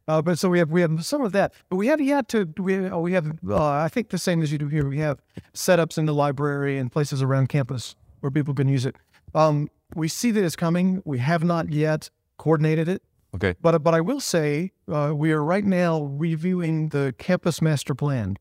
uh, 0.09 0.23
but 0.23 0.38
so 0.38 0.49
we 0.49 0.59
have 0.59 0.71
we 0.71 0.81
have 0.81 1.05
some 1.05 1.23
of 1.23 1.33
that, 1.33 1.53
but 1.68 1.77
we 1.77 1.87
have 1.88 2.01
yet 2.01 2.29
to 2.29 2.49
we 2.57 2.87
uh, 2.87 2.97
we 2.99 3.12
have 3.12 3.31
uh, 3.49 3.71
I 3.71 3.88
think 3.88 4.09
the 4.09 4.18
same 4.18 4.42
as 4.42 4.51
you 4.51 4.57
do 4.57 4.68
here. 4.68 4.88
We 4.88 4.99
have 4.99 5.21
setups 5.53 5.99
in 5.99 6.07
the 6.07 6.14
library 6.14 6.79
and 6.79 6.90
places 6.90 7.23
around 7.23 7.51
campus 7.51 7.94
where 8.21 8.31
people 8.31 8.55
can 8.55 8.68
use 8.68 8.87
it. 8.87 8.97
Um, 9.35 9.68
we 9.94 10.09
see 10.09 10.31
that 10.31 10.42
it's 10.42 10.57
coming. 10.57 11.03
We 11.05 11.18
have 11.18 11.44
not 11.44 11.68
yet 11.68 12.09
coordinated 12.38 12.88
it. 12.88 13.03
Okay. 13.35 13.55
But 13.61 13.83
but 13.85 13.92
I 13.92 14.01
will 14.01 14.21
say 14.21 14.73
uh, 14.90 15.12
we 15.14 15.31
are 15.33 15.44
right 15.44 15.64
now 15.64 16.03
reviewing 16.03 16.88
the 16.88 17.14
campus 17.18 17.61
master 17.61 17.94
plan, 17.94 18.38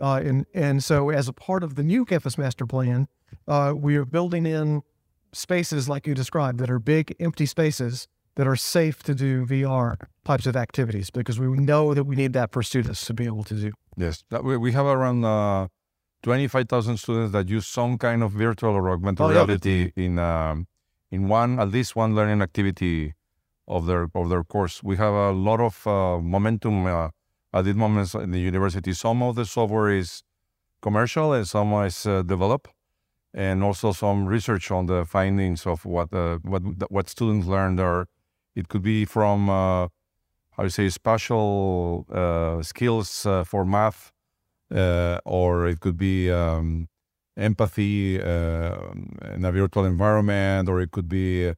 uh, 0.00 0.22
and 0.24 0.46
and 0.54 0.82
so 0.82 1.10
as 1.10 1.28
a 1.28 1.34
part 1.34 1.62
of 1.62 1.74
the 1.74 1.82
new 1.82 2.06
campus 2.06 2.38
master 2.38 2.64
plan, 2.64 3.08
uh, 3.46 3.74
we 3.76 3.96
are 3.96 4.06
building 4.06 4.46
in 4.46 4.82
spaces 5.32 5.86
like 5.86 6.06
you 6.06 6.14
described 6.14 6.58
that 6.60 6.70
are 6.70 6.78
big 6.78 7.14
empty 7.20 7.44
spaces 7.44 8.08
that 8.36 8.46
are 8.46 8.56
safe 8.56 9.02
to 9.04 9.14
do 9.14 9.46
VR 9.46 9.96
types 10.24 10.46
of 10.46 10.56
activities 10.56 11.10
because 11.10 11.38
we 11.38 11.46
know 11.48 11.94
that 11.94 12.04
we 12.04 12.16
need 12.16 12.32
that 12.32 12.52
for 12.52 12.62
students 12.62 13.04
to 13.06 13.14
be 13.14 13.26
able 13.26 13.44
to 13.44 13.54
do. 13.54 13.72
Yes, 13.96 14.24
we 14.42 14.72
have 14.72 14.86
around 14.86 15.24
uh, 15.24 15.68
twenty 16.22 16.48
five 16.48 16.68
thousand 16.68 16.96
students 16.96 17.32
that 17.32 17.48
use 17.48 17.66
some 17.66 17.98
kind 17.98 18.22
of 18.22 18.32
virtual 18.32 18.74
or 18.74 18.90
augmented 18.90 19.24
oh, 19.24 19.30
reality 19.30 19.92
yeah. 19.94 20.04
in 20.04 20.18
um, 20.18 20.66
in 21.10 21.28
one 21.28 21.60
at 21.60 21.68
least 21.68 21.94
one 21.94 22.14
learning 22.14 22.42
activity 22.42 23.14
of 23.68 23.86
their 23.86 24.08
of 24.14 24.28
their 24.28 24.42
course. 24.42 24.82
We 24.82 24.96
have 24.96 25.14
a 25.14 25.30
lot 25.30 25.60
of 25.60 25.86
uh, 25.86 26.18
momentum 26.18 26.86
uh, 26.86 27.08
at 27.52 27.64
this 27.64 27.76
moment 27.76 28.12
in 28.14 28.32
the 28.32 28.40
university. 28.40 28.92
Some 28.92 29.22
of 29.22 29.36
the 29.36 29.46
software 29.46 29.90
is 29.90 30.24
commercial 30.82 31.32
and 31.32 31.46
some 31.46 31.72
is 31.84 32.04
uh, 32.04 32.22
developed, 32.22 32.70
and 33.32 33.62
also 33.62 33.92
some 33.92 34.26
research 34.26 34.70
on 34.72 34.86
the 34.86 35.04
findings 35.04 35.66
of 35.66 35.84
what 35.84 36.12
uh, 36.12 36.38
what 36.42 36.62
what 36.90 37.08
students 37.08 37.46
learned. 37.46 37.78
Or 37.78 38.08
it 38.54 38.68
could 38.68 38.82
be 38.82 39.04
from 39.04 39.48
uh, 39.50 39.88
how 40.52 40.62
you 40.62 40.68
say 40.68 40.88
spatial 40.88 42.06
uh, 42.12 42.62
skills 42.62 43.26
for 43.44 43.64
math, 43.64 44.12
or 45.24 45.66
it 45.68 45.80
could 45.80 45.96
be 45.96 46.30
um, 46.30 46.88
empathy 47.36 48.16
in 48.16 49.44
a 49.44 49.52
virtual 49.52 49.84
environment, 49.84 50.68
or 50.68 50.80
it 50.80 50.90
could 50.90 51.08
be 51.08 51.52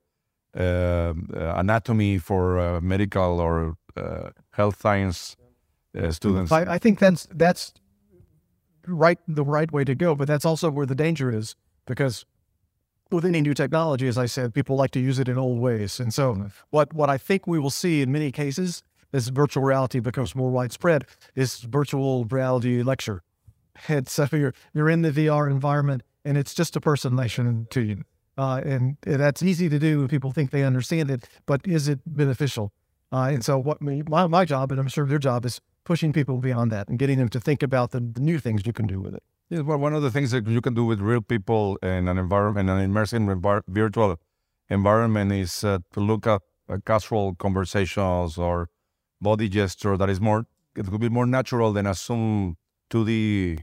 uh, 0.56 1.12
anatomy 1.34 2.16
for 2.16 2.58
uh, 2.58 2.80
medical 2.80 3.40
or 3.40 3.76
uh, 3.96 4.30
health 4.52 4.80
science 4.80 5.36
students. 6.10 6.50
I, 6.50 6.74
I 6.74 6.78
think 6.78 6.98
that's 6.98 7.28
that's 7.30 7.74
right 8.86 9.18
the 9.28 9.44
right 9.44 9.70
way 9.70 9.84
to 9.84 9.94
go, 9.94 10.14
but 10.14 10.26
that's 10.28 10.44
also 10.46 10.70
where 10.70 10.86
the 10.86 10.94
danger 10.94 11.30
is 11.30 11.56
because 11.86 12.24
with 13.10 13.24
any 13.24 13.40
new 13.40 13.54
technology, 13.54 14.08
as 14.08 14.18
I 14.18 14.26
said, 14.26 14.54
people 14.54 14.76
like 14.76 14.90
to 14.92 15.00
use 15.00 15.18
it 15.18 15.28
in 15.28 15.38
old 15.38 15.60
ways. 15.60 16.00
And 16.00 16.12
so 16.12 16.48
what, 16.70 16.92
what 16.92 17.08
I 17.08 17.18
think 17.18 17.46
we 17.46 17.58
will 17.58 17.70
see 17.70 18.02
in 18.02 18.10
many 18.10 18.32
cases 18.32 18.82
as 19.12 19.28
virtual 19.28 19.62
reality 19.62 20.00
becomes 20.00 20.34
more 20.34 20.50
widespread 20.50 21.04
is 21.34 21.60
virtual 21.60 22.24
reality 22.24 22.82
lecture. 22.82 23.22
And 23.88 24.08
so 24.08 24.26
you're, 24.32 24.54
you're 24.72 24.88
in 24.88 25.02
the 25.02 25.10
VR 25.10 25.50
environment 25.50 26.02
and 26.24 26.36
it's 26.36 26.54
just 26.54 26.76
a 26.76 26.80
person 26.80 27.14
listening 27.14 27.66
to 27.70 27.82
you. 27.82 28.04
Uh, 28.38 28.60
and 28.64 28.96
that's 29.02 29.42
easy 29.42 29.68
to 29.68 29.78
do. 29.78 30.06
People 30.08 30.32
think 30.32 30.50
they 30.50 30.62
understand 30.62 31.10
it, 31.10 31.28
but 31.46 31.60
is 31.66 31.88
it 31.88 32.00
beneficial? 32.06 32.72
Uh, 33.12 33.30
and 33.32 33.44
so, 33.44 33.56
what 33.58 33.80
me, 33.80 34.02
my, 34.08 34.26
my 34.26 34.44
job, 34.44 34.72
and 34.72 34.80
I'm 34.80 34.88
sure 34.88 35.06
their 35.06 35.18
job, 35.18 35.46
is 35.46 35.60
pushing 35.84 36.12
people 36.12 36.38
beyond 36.38 36.72
that 36.72 36.88
and 36.88 36.98
getting 36.98 37.18
them 37.18 37.28
to 37.30 37.40
think 37.40 37.62
about 37.62 37.92
the, 37.92 38.00
the 38.00 38.20
new 38.20 38.38
things 38.38 38.66
you 38.66 38.72
can 38.72 38.86
do 38.86 39.00
with 39.00 39.14
it. 39.14 39.22
Yeah, 39.48 39.60
well, 39.60 39.78
one 39.78 39.94
of 39.94 40.02
the 40.02 40.10
things 40.10 40.32
that 40.32 40.48
you 40.48 40.60
can 40.60 40.74
do 40.74 40.84
with 40.84 41.00
real 41.00 41.20
people 41.20 41.76
in 41.82 42.08
an 42.08 42.18
environment, 42.18 42.68
an 42.68 42.90
immersive 42.90 43.62
virtual 43.68 44.16
environment, 44.68 45.30
is 45.32 45.62
uh, 45.62 45.78
to 45.92 46.00
look 46.00 46.26
at 46.26 46.42
uh, 46.68 46.78
casual 46.84 47.36
conversations 47.36 48.38
or 48.38 48.68
body 49.20 49.48
gesture 49.48 49.96
that 49.96 50.10
is 50.10 50.20
more. 50.20 50.46
It 50.74 50.86
could 50.86 51.00
be 51.00 51.08
more 51.08 51.26
natural 51.26 51.72
than 51.72 51.86
a 51.86 51.94
Zoom 51.94 52.56
2D 52.90 53.60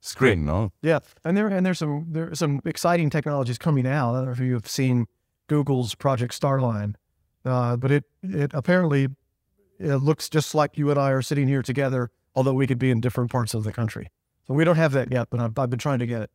screen, 0.00 0.44
no? 0.44 0.72
Yeah, 0.82 0.98
and 1.24 1.36
there 1.36 1.48
and 1.48 1.64
there's 1.64 1.78
some 1.78 2.06
there 2.10 2.30
are 2.30 2.34
some 2.34 2.60
exciting 2.64 3.08
technologies 3.08 3.58
coming 3.58 3.86
out. 3.86 4.14
I 4.14 4.18
don't 4.18 4.26
know 4.26 4.32
if 4.32 4.40
you 4.40 4.52
have 4.52 4.68
seen 4.68 5.06
Google's 5.48 5.94
Project 5.94 6.38
Starline, 6.38 6.94
uh, 7.44 7.76
but 7.76 7.90
it 7.90 8.04
it 8.22 8.50
apparently 8.52 9.08
it 9.80 9.96
looks 9.96 10.28
just 10.28 10.54
like 10.54 10.76
you 10.76 10.90
and 10.90 11.00
I 11.00 11.10
are 11.10 11.22
sitting 11.22 11.48
here 11.48 11.62
together, 11.62 12.10
although 12.34 12.54
we 12.54 12.66
could 12.66 12.78
be 12.78 12.90
in 12.90 13.00
different 13.00 13.30
parts 13.30 13.54
of 13.54 13.64
the 13.64 13.72
country. 13.72 14.10
So 14.46 14.54
we 14.54 14.64
don't 14.64 14.76
have 14.76 14.92
that 14.92 15.10
yet, 15.10 15.28
but 15.30 15.40
I've, 15.40 15.58
I've 15.58 15.70
been 15.70 15.78
trying 15.78 15.98
to 16.00 16.06
get 16.06 16.22
it. 16.22 16.30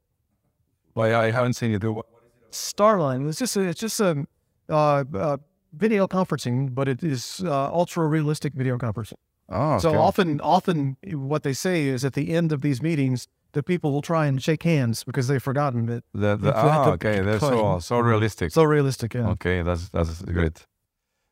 Well, 0.95 1.19
I 1.19 1.31
haven't 1.31 1.53
seen 1.53 1.71
it. 1.73 1.83
What- 1.83 2.05
Starline. 2.51 3.29
It's 3.29 3.37
just 3.39 3.55
a, 3.55 3.61
it's 3.61 3.79
just 3.79 3.99
a 3.99 4.25
uh, 4.69 5.03
uh, 5.13 5.37
video 5.73 6.07
conferencing, 6.07 6.73
but 6.73 6.87
it 6.87 7.03
is 7.03 7.41
uh, 7.45 7.71
ultra 7.71 8.07
realistic 8.07 8.53
video 8.53 8.77
conferencing. 8.77 9.13
Oh, 9.49 9.77
So 9.79 9.89
okay. 9.89 9.97
often, 9.97 10.41
often 10.41 10.97
what 11.11 11.43
they 11.43 11.53
say 11.53 11.87
is 11.87 12.03
at 12.03 12.13
the 12.13 12.33
end 12.33 12.51
of 12.51 12.61
these 12.61 12.81
meetings, 12.81 13.27
the 13.51 13.63
people 13.63 13.91
will 13.91 14.01
try 14.01 14.27
and 14.27 14.41
shake 14.41 14.63
hands 14.63 15.03
because 15.03 15.27
they've 15.27 15.41
forgotten 15.41 15.85
that. 15.87 16.03
The, 16.13 16.37
the, 16.37 16.53
ah, 16.55 16.89
a 16.89 16.91
okay, 16.93 17.21
that's 17.21 17.39
so, 17.41 17.79
so 17.79 17.99
realistic. 17.99 18.51
So 18.51 18.63
realistic, 18.63 19.13
yeah. 19.15 19.29
Okay, 19.29 19.63
that's 19.63 19.89
that's 19.89 20.21
great. 20.21 20.65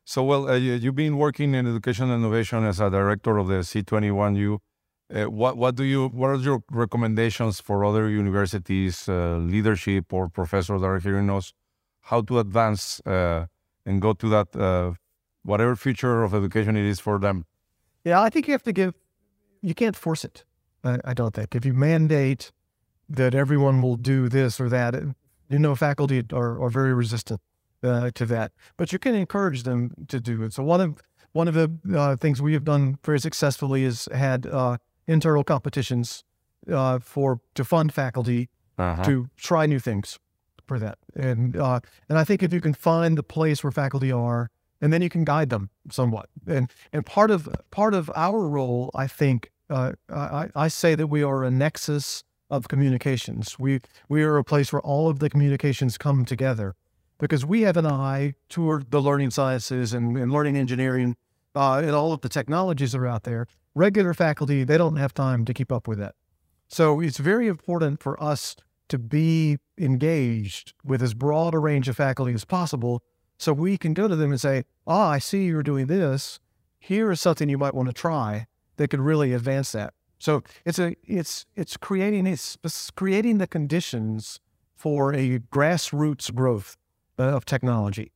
So, 0.04 0.24
well, 0.24 0.48
uh, 0.48 0.54
you, 0.56 0.72
you've 0.72 0.96
been 0.96 1.16
working 1.18 1.54
in 1.54 1.66
education 1.66 2.10
and 2.10 2.24
innovation 2.24 2.64
as 2.64 2.80
a 2.80 2.90
director 2.90 3.36
of 3.38 3.46
the 3.46 3.56
C21U. 3.60 4.58
Uh, 5.14 5.24
what 5.24 5.56
what 5.56 5.74
do 5.74 5.84
you 5.84 6.08
what 6.08 6.28
are 6.28 6.36
your 6.36 6.62
recommendations 6.70 7.60
for 7.60 7.84
other 7.84 8.08
universities, 8.10 9.08
uh, 9.08 9.38
leadership 9.38 10.12
or 10.12 10.28
professors 10.28 10.82
that 10.82 10.86
are 10.86 10.98
hearing 10.98 11.30
us, 11.30 11.54
how 12.02 12.20
to 12.20 12.38
advance 12.38 13.00
uh, 13.06 13.46
and 13.86 14.02
go 14.02 14.12
to 14.12 14.28
that 14.28 14.54
uh, 14.54 14.92
whatever 15.44 15.74
future 15.74 16.22
of 16.22 16.34
education 16.34 16.76
it 16.76 16.84
is 16.84 17.00
for 17.00 17.18
them? 17.18 17.46
Yeah, 18.04 18.20
I 18.20 18.28
think 18.28 18.46
you 18.46 18.52
have 18.52 18.62
to 18.64 18.72
give. 18.72 18.94
You 19.62 19.74
can't 19.74 19.96
force 19.96 20.24
it. 20.24 20.44
I, 20.84 20.98
I 21.04 21.14
don't 21.14 21.34
think 21.34 21.54
if 21.54 21.64
you 21.64 21.72
mandate 21.72 22.52
that 23.08 23.34
everyone 23.34 23.80
will 23.80 23.96
do 23.96 24.28
this 24.28 24.60
or 24.60 24.68
that, 24.68 24.94
you 25.48 25.58
know, 25.58 25.74
faculty 25.74 26.22
are, 26.32 26.62
are 26.62 26.68
very 26.68 26.92
resistant 26.92 27.40
uh, 27.82 28.10
to 28.14 28.26
that. 28.26 28.52
But 28.76 28.92
you 28.92 28.98
can 28.98 29.14
encourage 29.14 29.62
them 29.62 29.92
to 30.08 30.20
do 30.20 30.42
it. 30.42 30.52
So 30.52 30.62
one 30.62 30.80
of 30.80 31.02
one 31.32 31.48
of 31.48 31.54
the 31.54 31.98
uh, 31.98 32.16
things 32.16 32.42
we 32.42 32.52
have 32.52 32.64
done 32.64 32.98
very 33.04 33.20
successfully 33.20 33.84
is 33.84 34.08
had 34.12 34.46
internal 35.08 35.42
competitions 35.42 36.22
uh, 36.70 37.00
for 37.00 37.40
to 37.54 37.64
fund 37.64 37.92
faculty 37.92 38.48
Uh-huh. 38.78 39.02
to 39.04 39.28
try 39.36 39.66
new 39.66 39.80
things 39.80 40.20
for 40.68 40.78
that. 40.78 40.98
And 41.16 41.56
uh, 41.56 41.80
and 42.08 42.16
I 42.16 42.24
think 42.24 42.42
if 42.42 42.52
you 42.52 42.60
can 42.60 42.74
find 42.74 43.18
the 43.18 43.24
place 43.24 43.64
where 43.64 43.72
faculty 43.72 44.12
are, 44.12 44.50
and 44.80 44.92
then 44.92 45.02
you 45.02 45.08
can 45.08 45.24
guide 45.24 45.48
them 45.48 45.70
somewhat. 45.90 46.26
And 46.46 46.70
and 46.92 47.04
part 47.04 47.30
of 47.30 47.48
part 47.70 47.94
of 47.94 48.08
our 48.14 48.46
role, 48.48 48.90
I 49.04 49.08
think, 49.08 49.50
uh, 49.68 49.92
I, 50.08 50.66
I 50.66 50.68
say 50.68 50.94
that 50.96 51.08
we 51.10 51.24
are 51.24 51.46
a 51.46 51.50
nexus 51.50 52.24
of 52.48 52.68
communications. 52.68 53.58
We 53.58 53.80
we 54.08 54.22
are 54.22 54.38
a 54.38 54.44
place 54.44 54.72
where 54.72 54.82
all 54.82 55.08
of 55.10 55.18
the 55.18 55.28
communications 55.28 55.98
come 55.98 56.24
together, 56.24 56.74
because 57.18 57.46
we 57.46 57.66
have 57.66 57.76
an 57.78 57.86
eye 57.86 58.34
toward 58.48 58.90
the 58.90 59.00
learning 59.00 59.32
sciences 59.32 59.92
and, 59.92 60.16
and 60.16 60.30
learning 60.30 60.56
engineering, 60.56 61.16
uh, 61.56 61.82
and 61.84 61.90
all 61.90 62.12
of 62.12 62.20
the 62.20 62.28
technologies 62.28 62.92
that 62.92 63.00
are 63.00 63.14
out 63.14 63.22
there. 63.22 63.46
Regular 63.78 64.12
faculty, 64.12 64.64
they 64.64 64.76
don't 64.76 64.96
have 64.96 65.14
time 65.14 65.44
to 65.44 65.54
keep 65.54 65.70
up 65.70 65.86
with 65.86 65.98
that. 65.98 66.16
So 66.66 66.98
it's 66.98 67.18
very 67.18 67.46
important 67.46 68.02
for 68.02 68.20
us 68.20 68.56
to 68.88 68.98
be 68.98 69.58
engaged 69.78 70.72
with 70.84 71.00
as 71.00 71.14
broad 71.14 71.54
a 71.54 71.60
range 71.60 71.88
of 71.88 71.96
faculty 71.96 72.32
as 72.34 72.44
possible 72.44 73.04
so 73.38 73.52
we 73.52 73.78
can 73.78 73.94
go 73.94 74.08
to 74.08 74.16
them 74.16 74.32
and 74.32 74.40
say, 74.40 74.64
Ah, 74.88 75.10
I 75.10 75.20
see 75.20 75.44
you're 75.44 75.62
doing 75.62 75.86
this. 75.86 76.40
Here 76.80 77.12
is 77.12 77.20
something 77.20 77.48
you 77.48 77.56
might 77.56 77.72
want 77.72 77.88
to 77.88 77.92
try 77.92 78.48
that 78.78 78.90
could 78.90 78.98
really 78.98 79.32
advance 79.32 79.70
that. 79.70 79.94
So 80.18 80.42
it's 80.64 80.80
a 80.80 80.96
it's 81.04 81.46
it's 81.54 81.76
creating 81.76 82.26
it's, 82.26 82.58
creating 82.96 83.38
the 83.38 83.46
conditions 83.46 84.40
for 84.74 85.14
a 85.14 85.38
grassroots 85.38 86.34
growth 86.34 86.76
of 87.16 87.44
technology. 87.44 88.10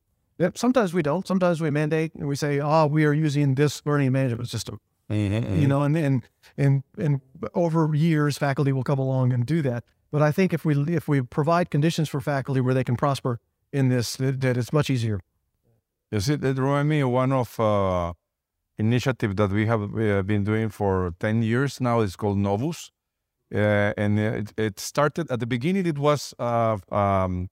Sometimes 0.55 0.93
we 0.93 1.03
don't. 1.03 1.25
Sometimes 1.25 1.61
we 1.61 1.69
mandate 1.69 2.13
and 2.15 2.27
we 2.27 2.35
say, 2.35 2.59
"Ah, 2.59 2.85
we 2.85 3.05
are 3.05 3.13
using 3.13 3.55
this 3.55 3.81
learning 3.85 4.11
management 4.11 4.49
system." 4.49 4.81
You 5.09 5.67
know, 5.67 5.83
and 5.83 5.95
and 5.97 6.23
and 6.57 6.83
and 6.97 7.21
over 7.53 7.93
years, 7.93 8.37
faculty 8.37 8.71
will 8.71 8.83
come 8.83 8.99
along 8.99 9.33
and 9.33 9.45
do 9.45 9.61
that. 9.61 9.83
But 10.11 10.21
I 10.21 10.31
think 10.31 10.53
if 10.53 10.63
we 10.65 10.75
if 10.95 11.07
we 11.07 11.21
provide 11.21 11.69
conditions 11.69 12.09
for 12.09 12.21
faculty 12.21 12.61
where 12.61 12.73
they 12.73 12.83
can 12.83 12.95
prosper 12.95 13.39
in 13.71 13.89
this, 13.89 14.15
that, 14.17 14.39
that 14.41 14.57
it's 14.57 14.71
much 14.71 14.89
easier. 14.89 15.19
Yes, 16.11 16.29
it, 16.29 16.43
it 16.43 16.57
reminded 16.57 16.89
me 16.89 16.99
of 17.01 17.09
one 17.09 17.31
of 17.31 17.59
uh, 17.59 18.13
initiative 18.77 19.35
that 19.35 19.51
we 19.51 19.65
have 19.65 19.81
uh, 19.81 20.21
been 20.21 20.43
doing 20.43 20.69
for 20.69 21.13
10 21.19 21.41
years 21.41 21.81
now. 21.81 22.01
It's 22.01 22.15
called 22.15 22.37
Novus. 22.37 22.91
Uh, 23.53 23.93
and 23.97 24.19
it, 24.19 24.53
it 24.57 24.79
started 24.79 25.29
at 25.31 25.39
the 25.39 25.45
beginning, 25.47 25.85
it 25.85 25.97
was 25.97 26.33
uh, 26.39 26.77
um, 26.91 27.49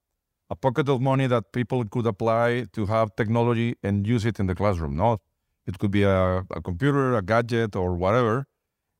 a 0.49 0.55
pocket 0.55 0.89
of 0.89 1.01
money 1.01 1.27
that 1.27 1.51
people 1.51 1.83
could 1.85 2.07
apply 2.07 2.65
to 2.73 2.85
have 2.87 3.15
technology 3.15 3.75
and 3.83 4.07
use 4.07 4.25
it 4.25 4.39
in 4.39 4.47
the 4.47 4.55
classroom. 4.55 4.95
No, 4.95 5.17
it 5.65 5.79
could 5.79 5.91
be 5.91 6.03
a, 6.03 6.45
a 6.51 6.61
computer, 6.61 7.15
a 7.15 7.21
gadget, 7.21 7.75
or 7.75 7.95
whatever. 7.95 8.45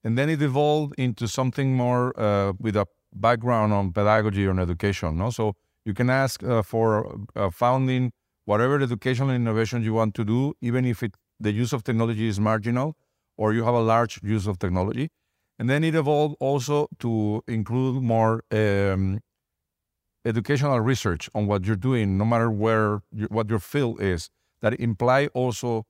And 0.03 0.17
then 0.17 0.29
it 0.29 0.41
evolved 0.41 0.95
into 0.97 1.27
something 1.27 1.75
more 1.75 2.19
uh, 2.19 2.53
with 2.59 2.75
a 2.75 2.85
background 3.13 3.73
on 3.73 3.91
pedagogy 3.91 4.45
or 4.47 4.59
education. 4.59 5.17
No, 5.17 5.29
so 5.29 5.53
you 5.85 5.93
can 5.93 6.09
ask 6.09 6.43
uh, 6.43 6.61
for 6.61 7.19
uh, 7.35 7.49
founding 7.49 8.11
whatever 8.45 8.79
educational 8.81 9.29
innovation 9.31 9.83
you 9.83 9.93
want 9.93 10.15
to 10.15 10.25
do, 10.25 10.53
even 10.61 10.85
if 10.85 11.03
it, 11.03 11.15
the 11.39 11.51
use 11.51 11.73
of 11.73 11.83
technology 11.83 12.27
is 12.27 12.39
marginal 12.39 12.95
or 13.37 13.53
you 13.53 13.63
have 13.63 13.73
a 13.73 13.81
large 13.81 14.19
use 14.23 14.47
of 14.47 14.59
technology. 14.59 15.09
And 15.59 15.69
then 15.69 15.83
it 15.83 15.93
evolved 15.95 16.35
also 16.39 16.87
to 16.99 17.43
include 17.47 18.01
more 18.01 18.43
um, 18.51 19.19
educational 20.25 20.79
research 20.79 21.29
on 21.35 21.47
what 21.47 21.65
you're 21.65 21.75
doing, 21.75 22.17
no 22.17 22.25
matter 22.25 22.49
where 22.49 23.01
you, 23.11 23.27
what 23.27 23.49
your 23.49 23.59
field 23.59 24.01
is. 24.01 24.29
That 24.61 24.79
imply 24.79 25.27
also 25.27 25.85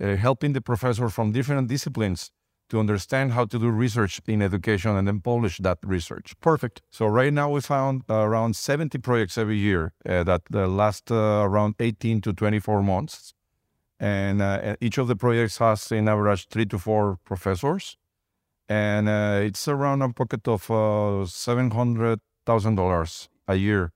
uh, 0.00 0.16
helping 0.16 0.52
the 0.52 0.60
professor 0.60 1.08
from 1.08 1.32
different 1.32 1.68
disciplines 1.68 2.30
to 2.68 2.80
understand 2.80 3.32
how 3.32 3.44
to 3.44 3.58
do 3.58 3.70
research 3.70 4.20
in 4.26 4.42
education 4.42 4.96
and 4.96 5.06
then 5.06 5.20
publish 5.20 5.58
that 5.58 5.78
research. 5.84 6.34
Perfect. 6.40 6.82
So 6.90 7.06
right 7.06 7.32
now 7.32 7.50
we 7.50 7.60
found 7.60 8.02
uh, 8.10 8.14
around 8.14 8.56
70 8.56 8.98
projects 8.98 9.38
every 9.38 9.56
year 9.56 9.92
uh, 10.08 10.24
that 10.24 10.42
uh, 10.52 10.66
last 10.66 11.12
uh, 11.12 11.44
around 11.44 11.76
18 11.78 12.20
to 12.22 12.32
24 12.32 12.82
months. 12.82 13.34
And 13.98 14.42
uh, 14.42 14.76
each 14.80 14.98
of 14.98 15.06
the 15.08 15.16
projects 15.16 15.56
has 15.58 15.90
in 15.92 16.08
average 16.08 16.48
three 16.48 16.66
to 16.66 16.78
four 16.78 17.18
professors. 17.24 17.96
And 18.68 19.08
uh, 19.08 19.40
it's 19.42 19.66
around 19.68 20.02
a 20.02 20.12
pocket 20.12 20.48
of 20.48 20.68
uh, 20.70 21.24
$700,000 21.24 23.28
a 23.48 23.54
year 23.54 23.92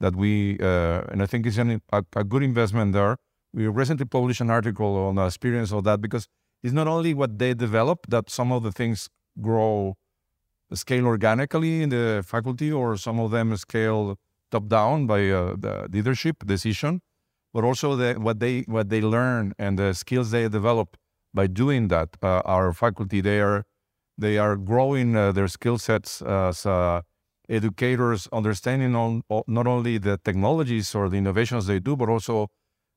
that 0.00 0.16
we, 0.16 0.58
uh, 0.60 1.02
and 1.10 1.22
I 1.22 1.26
think 1.26 1.46
it's 1.46 1.58
an, 1.58 1.80
a, 1.92 2.02
a 2.16 2.24
good 2.24 2.42
investment 2.42 2.94
there. 2.94 3.18
We 3.54 3.68
recently 3.68 4.04
published 4.04 4.40
an 4.40 4.50
article 4.50 4.96
on 4.96 5.14
the 5.14 5.26
experience 5.26 5.72
of 5.72 5.84
that 5.84 6.00
because 6.00 6.26
it's 6.64 6.74
not 6.74 6.88
only 6.88 7.14
what 7.14 7.38
they 7.38 7.54
develop, 7.54 8.06
that 8.08 8.28
some 8.28 8.50
of 8.50 8.64
the 8.64 8.72
things 8.72 9.08
grow 9.40 9.96
scale 10.72 11.06
organically 11.06 11.82
in 11.82 11.90
the 11.90 12.24
faculty, 12.26 12.72
or 12.72 12.96
some 12.96 13.20
of 13.20 13.30
them 13.30 13.56
scale 13.56 14.18
top 14.50 14.66
down 14.66 15.06
by 15.06 15.30
uh, 15.30 15.54
the 15.56 15.88
leadership 15.92 16.44
decision, 16.44 17.00
but 17.52 17.62
also 17.62 17.94
the, 17.94 18.14
what 18.14 18.40
they 18.40 18.62
what 18.62 18.88
they 18.88 19.00
learn 19.00 19.52
and 19.56 19.78
the 19.78 19.94
skills 19.94 20.32
they 20.32 20.48
develop 20.48 20.96
by 21.32 21.46
doing 21.46 21.86
that. 21.88 22.08
Uh, 22.20 22.42
our 22.44 22.72
faculty 22.72 23.20
they 23.20 23.40
are 23.40 23.64
they 24.18 24.36
are 24.36 24.56
growing 24.56 25.14
uh, 25.14 25.30
their 25.30 25.46
skill 25.46 25.78
sets 25.78 26.22
as 26.22 26.66
uh, 26.66 27.02
educators, 27.48 28.28
understanding 28.32 28.96
on, 28.96 29.22
not 29.46 29.66
only 29.68 29.98
the 29.98 30.18
technologies 30.24 30.92
or 30.92 31.08
the 31.08 31.18
innovations 31.18 31.66
they 31.66 31.78
do, 31.78 31.94
but 31.96 32.08
also 32.08 32.48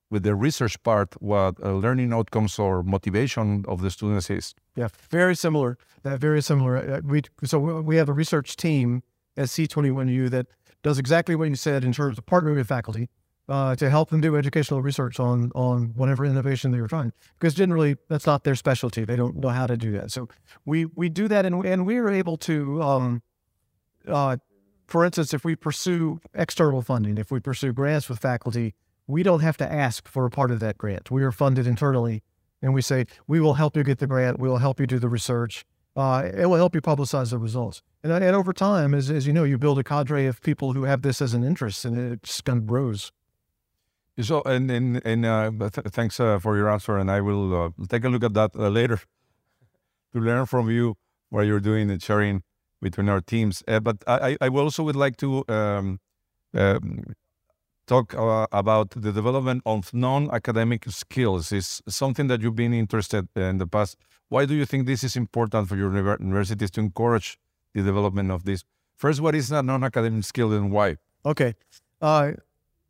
with 0.10 0.24
the 0.24 0.36
research 0.36 0.82
part, 0.84 1.22
what 1.22 1.56
uh, 1.64 1.74
learning 1.74 2.14
outcomes 2.14 2.58
or 2.60 2.84
motivation 2.84 3.66
of 3.68 3.82
the 3.82 3.90
students 3.92 4.30
is. 4.30 4.54
Yeah, 4.76 4.88
very 5.10 5.36
similar. 5.36 5.78
That 6.04 6.20
very 6.20 6.42
similar. 6.42 6.78
Uh, 6.78 7.02
We 7.04 7.22
so 7.44 7.60
we- 7.60 7.98
have 7.98 8.10
a 8.10 8.14
research 8.14 8.56
team 8.56 9.02
at 9.36 9.50
C21U 9.50 10.30
that 10.30 10.48
does 10.84 10.98
exactly 11.00 11.36
what 11.36 11.50
you 11.50 11.56
said 11.56 11.84
in 11.84 11.92
terms 11.92 12.18
of 12.18 12.26
partnering 12.26 12.56
with 12.56 12.68
faculty 12.68 13.10
uh, 13.50 13.76
to 13.76 13.90
help 13.90 14.10
them 14.10 14.22
do 14.22 14.36
educational 14.38 14.82
research 14.82 15.20
on 15.20 15.52
on 15.56 15.94
whatever 15.96 16.26
innovation 16.26 16.72
they 16.72 16.80
were 16.82 16.88
trying. 16.88 17.12
Because 17.40 17.54
generally 17.54 17.98
that's 18.10 18.26
not 18.26 18.44
their 18.44 18.56
specialty. 18.56 19.06
They 19.06 19.16
don't 19.18 19.36
know 19.38 19.50
how 19.50 19.68
to 19.68 19.76
do 19.78 19.92
that. 19.94 20.12
So 20.12 20.28
we 20.66 20.86
we 20.96 21.10
do 21.10 21.28
that, 21.28 21.46
and 21.46 21.66
and 21.66 21.86
we 21.86 21.98
are 21.98 22.10
able 22.10 22.38
to. 22.38 22.82
Um, 22.82 23.22
uh, 24.08 24.38
for 24.88 25.04
instance, 25.04 25.34
if 25.34 25.44
we 25.44 25.56
pursue 25.56 26.20
external 26.34 26.82
funding, 26.82 27.18
if 27.18 27.30
we 27.30 27.40
pursue 27.42 27.74
grants 27.74 28.08
with 28.08 28.20
faculty, 28.20 28.74
we 29.08 29.24
don't 29.24 29.40
have 29.40 29.58
to 29.58 29.72
ask 29.72 30.08
for 30.08 30.26
a 30.26 30.30
part 30.30 30.52
of 30.52 30.60
that 30.60 30.78
grant. 30.78 31.10
We 31.10 31.24
are 31.24 31.32
funded 31.32 31.66
internally, 31.66 32.24
and 32.62 32.74
we 32.74 32.82
say 32.82 33.06
we 33.26 33.40
will 33.40 33.56
help 33.56 33.76
you 33.76 33.84
get 33.84 34.00
the 34.00 34.08
grant. 34.08 34.40
We 34.40 34.50
will 34.50 34.58
help 34.58 34.80
you 34.80 34.86
do 34.86 35.00
the 35.00 35.10
research. 35.10 35.66
Uh, 35.96 36.30
it 36.32 36.46
will 36.46 36.58
help 36.58 36.76
you 36.76 36.82
publicize 36.82 37.32
the 37.32 37.40
results. 37.40 37.82
And, 38.04 38.12
and 38.12 38.36
over 38.36 38.54
time, 38.54 38.94
as, 38.94 39.10
as 39.10 39.26
you 39.26 39.34
know, 39.34 39.44
you 39.44 39.58
build 39.58 39.80
a 39.80 39.84
cadre 39.84 40.28
of 40.28 40.42
people 40.42 40.74
who 40.74 40.84
have 40.84 41.02
this 41.02 41.22
as 41.22 41.34
an 41.34 41.44
interest, 41.44 41.86
and 41.86 42.14
it 42.14 42.24
just 42.24 42.46
kind 42.46 42.60
of 42.60 42.68
grows. 42.68 43.12
So, 44.20 44.42
and 44.46 44.70
and, 44.70 45.02
and 45.06 45.26
uh, 45.26 45.52
th- 45.60 45.88
thanks 45.92 46.20
uh, 46.20 46.40
for 46.40 46.58
your 46.58 46.70
answer, 46.70 46.98
and 46.98 47.10
I 47.10 47.22
will 47.22 47.66
uh, 47.66 47.70
take 47.88 48.04
a 48.04 48.10
look 48.10 48.24
at 48.24 48.34
that 48.34 48.52
uh, 48.56 48.70
later 48.70 49.00
to 50.14 50.20
learn 50.20 50.46
from 50.48 50.70
you 50.70 50.98
what 51.30 51.46
you're 51.46 51.60
doing 51.60 51.90
and 51.92 52.02
sharing 52.02 52.44
between 52.82 53.10
our 53.10 53.22
teams. 53.22 53.64
Uh, 53.68 53.80
but 53.80 53.98
I, 54.08 54.38
I 54.42 54.48
also 54.50 54.84
would 54.84 54.96
like 54.96 55.18
to 55.18 55.44
um, 55.48 56.00
um, 56.54 57.04
talk 57.88 58.14
uh, 58.14 58.48
about 58.52 58.92
the 58.92 59.12
development 59.12 59.64
of 59.66 59.94
non-academic 59.94 60.86
skills. 60.90 61.52
Is 61.52 61.82
something 61.88 62.28
that 62.28 62.42
you've 62.42 62.56
been 62.56 62.74
interested 62.74 63.28
in 63.36 63.58
the 63.58 63.68
past. 63.68 63.98
Why 64.30 64.46
do 64.46 64.54
you 64.54 64.66
think 64.66 64.86
this 64.86 65.04
is 65.04 65.16
important 65.16 65.70
for 65.70 65.78
your 65.78 65.92
universities 65.96 66.70
to 66.72 66.82
encourage 66.82 67.40
the 67.74 67.82
development 67.82 68.30
of 68.30 68.44
this? 68.44 68.64
First, 68.98 69.22
what 69.22 69.36
is 69.36 69.52
a 69.52 69.64
non-academic 69.64 70.26
skill 70.26 70.52
and 70.54 70.72
why? 70.72 70.98
Okay. 71.26 71.56
Uh, 72.02 72.34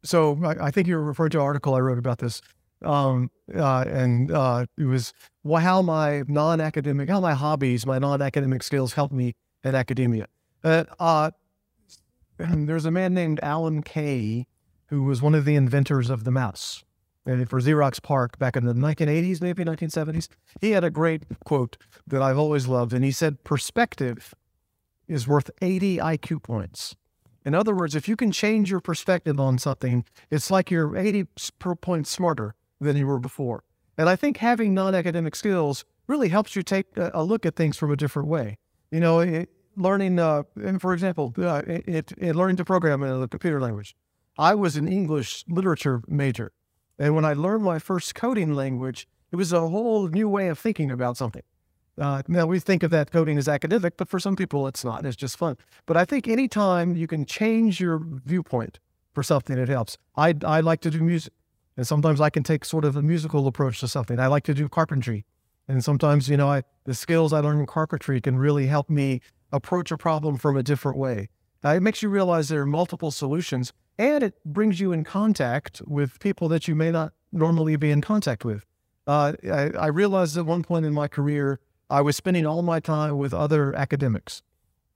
so 0.04 0.40
I, 0.44 0.68
I, 0.68 0.72
think 0.72 0.88
you're 0.88 1.02
referring 1.02 1.30
to 1.32 1.38
an 1.38 1.44
article 1.44 1.76
I 1.76 1.80
wrote 1.80 1.98
about 1.98 2.20
this. 2.20 2.42
Um, 2.84 3.32
uh, 3.56 3.86
and 3.88 4.32
uh, 4.32 4.66
it 4.78 4.86
was 4.86 5.14
how 5.46 5.82
my 5.82 6.24
non-academic, 6.28 7.10
how 7.10 7.20
my 7.20 7.34
hobbies, 7.34 7.86
my 7.86 8.00
non-academic 8.00 8.64
skills 8.64 8.94
help 8.94 9.12
me 9.12 9.36
in 9.64 9.76
academia. 9.76 10.28
Uh, 10.64 11.32
there's 12.38 12.86
a 12.86 12.92
man 12.92 13.14
named 13.14 13.40
Alan 13.42 13.84
Kay 13.84 14.48
who 14.88 15.04
was 15.04 15.21
one 15.21 15.36
of 15.36 15.45
the 15.45 15.56
inventors 15.56 16.10
of 16.10 16.23
the 16.23 16.32
mouse 16.32 16.84
and 17.28 17.50
for 17.50 17.60
Xerox 17.60 18.02
PARC 18.02 18.39
back 18.39 18.56
in 18.56 18.65
the 18.65 18.73
1980s, 18.73 19.41
maybe 19.41 19.63
1970s. 19.63 20.30
He 20.62 20.71
had 20.71 20.84
a 20.84 20.89
great 20.89 21.23
quote 21.43 21.78
that 22.08 22.21
I've 22.21 22.38
always 22.38 22.67
loved, 22.67 22.93
and 22.93 23.04
he 23.04 23.12
said, 23.12 23.43
"Perspective 23.43 24.34
is 25.08 25.28
worth 25.28 25.52
80 25.62 26.00
IQ 26.00 26.41
points." 26.41 26.95
In 27.45 27.54
other 27.54 27.76
words, 27.76 27.95
if 27.95 28.08
you 28.08 28.15
can 28.15 28.32
change 28.32 28.71
your 28.71 28.82
perspective 28.82 29.39
on 29.39 29.58
something, 29.58 30.06
it's 30.30 30.50
like 30.50 30.71
you're 30.71 30.97
80 30.97 31.28
per 31.60 31.76
point 31.76 32.08
smarter 32.08 32.56
than 32.80 32.97
you 32.97 33.08
were 33.08 33.19
before. 33.19 33.63
And 33.97 34.10
I 34.10 34.15
think 34.15 34.38
having 34.38 34.73
non-academic 34.73 35.36
skills 35.36 35.86
really 36.08 36.30
helps 36.30 36.56
you 36.56 36.63
take 36.63 36.88
a 36.97 37.23
look 37.23 37.45
at 37.45 37.56
things 37.56 37.78
from 37.78 37.91
a 37.91 37.95
different 37.95 38.28
way. 38.28 38.58
You 38.91 39.00
know, 39.00 39.19
it, 39.19 39.50
learning, 39.76 40.19
uh, 40.19 40.43
for 40.80 40.93
example, 40.93 41.34
uh, 41.38 41.62
it, 41.65 42.12
it, 42.17 42.36
learning 42.36 42.58
to 42.58 42.65
program 42.65 43.02
in 43.04 43.21
a 43.21 43.28
computer 43.28 43.60
language. 43.60 43.95
I 44.38 44.54
was 44.54 44.78
an 44.78 44.88
English 44.88 45.43
literature 45.47 46.02
major. 46.08 46.52
And 47.00 47.15
when 47.15 47.26
I 47.26 47.34
learned 47.34 47.63
my 47.63 47.80
first 47.80 48.15
coding 48.15 48.54
language, 48.54 49.08
it 49.32 49.36
was 49.36 49.52
a 49.52 49.67
whole 49.67 50.08
new 50.08 50.30
way 50.30 50.47
of 50.47 50.60
thinking 50.60 50.91
about 50.91 51.17
something. 51.17 51.43
Uh, 52.00 52.21
now 52.28 52.45
we 52.45 52.60
think 52.60 52.84
of 52.84 52.91
that 52.91 53.12
coding 53.12 53.38
as 53.38 53.47
academic, 53.47 53.97
but 53.97 54.08
for 54.08 54.19
some 54.19 54.36
people 54.36 54.67
it's 54.67 54.84
not. 54.84 55.06
It's 55.06 55.15
just 55.15 55.38
fun. 55.38 55.58
But 55.88 55.97
I 55.97 56.06
think 56.06 56.28
anytime 56.28 56.95
you 56.95 57.08
can 57.08 57.26
change 57.26 57.80
your 57.80 58.00
viewpoint 58.00 58.80
for 59.13 59.23
something, 59.23 59.58
it 59.58 59.67
helps. 59.67 59.97
I 60.15 60.36
I 60.45 60.60
like 60.60 60.82
to 60.82 60.91
do 60.91 61.02
music, 61.02 61.34
and 61.76 61.88
sometimes 61.88 62.21
I 62.21 62.30
can 62.30 62.43
take 62.43 62.65
sort 62.65 62.86
of 62.86 62.95
a 62.95 63.02
musical 63.02 63.47
approach 63.47 63.80
to 63.80 63.88
something. 63.88 64.19
I 64.19 64.28
like 64.28 64.43
to 64.43 64.54
do 64.54 64.69
carpentry, 64.69 65.26
and 65.67 65.84
sometimes 65.84 66.30
you 66.30 66.38
know 66.38 66.50
I, 66.50 66.62
the 66.84 66.93
skills 66.93 67.34
I 67.34 67.39
learn 67.39 67.60
in 67.60 67.65
carpentry 67.65 68.21
can 68.21 68.38
really 68.38 68.67
help 68.67 68.91
me 68.91 69.21
approach 69.52 69.91
a 69.91 69.97
problem 69.97 70.38
from 70.38 70.56
a 70.56 70.62
different 70.62 71.00
way. 71.00 71.30
Uh, 71.65 71.69
it 71.69 71.82
makes 71.82 72.04
you 72.04 72.10
realize 72.10 72.50
there 72.50 72.62
are 72.62 72.67
multiple 72.67 73.10
solutions 73.10 73.73
and 73.98 74.24
it 74.24 74.36
brings 74.46 74.80
you 74.80 74.92
in 74.92 75.04
contact 75.04 75.82
with 75.86 76.20
people 76.20 76.48
that 76.50 76.68
you 76.68 76.76
may 76.76 76.92
not 76.92 77.14
normally 77.32 77.76
be 77.76 77.92
in 77.92 78.02
contact 78.02 78.46
with. 78.46 78.66
Uh, 79.06 79.34
I, 79.46 79.72
I, 79.78 79.88
realized 79.88 80.38
at 80.38 80.46
one 80.46 80.64
point 80.64 80.86
in 80.86 80.94
my 80.94 81.08
career, 81.08 81.60
I 81.90 82.02
was 82.02 82.18
spending 82.18 82.46
all 82.46 82.62
my 82.62 82.82
time 82.82 83.18
with 83.18 83.34
other 83.34 83.74
academics. 83.74 84.42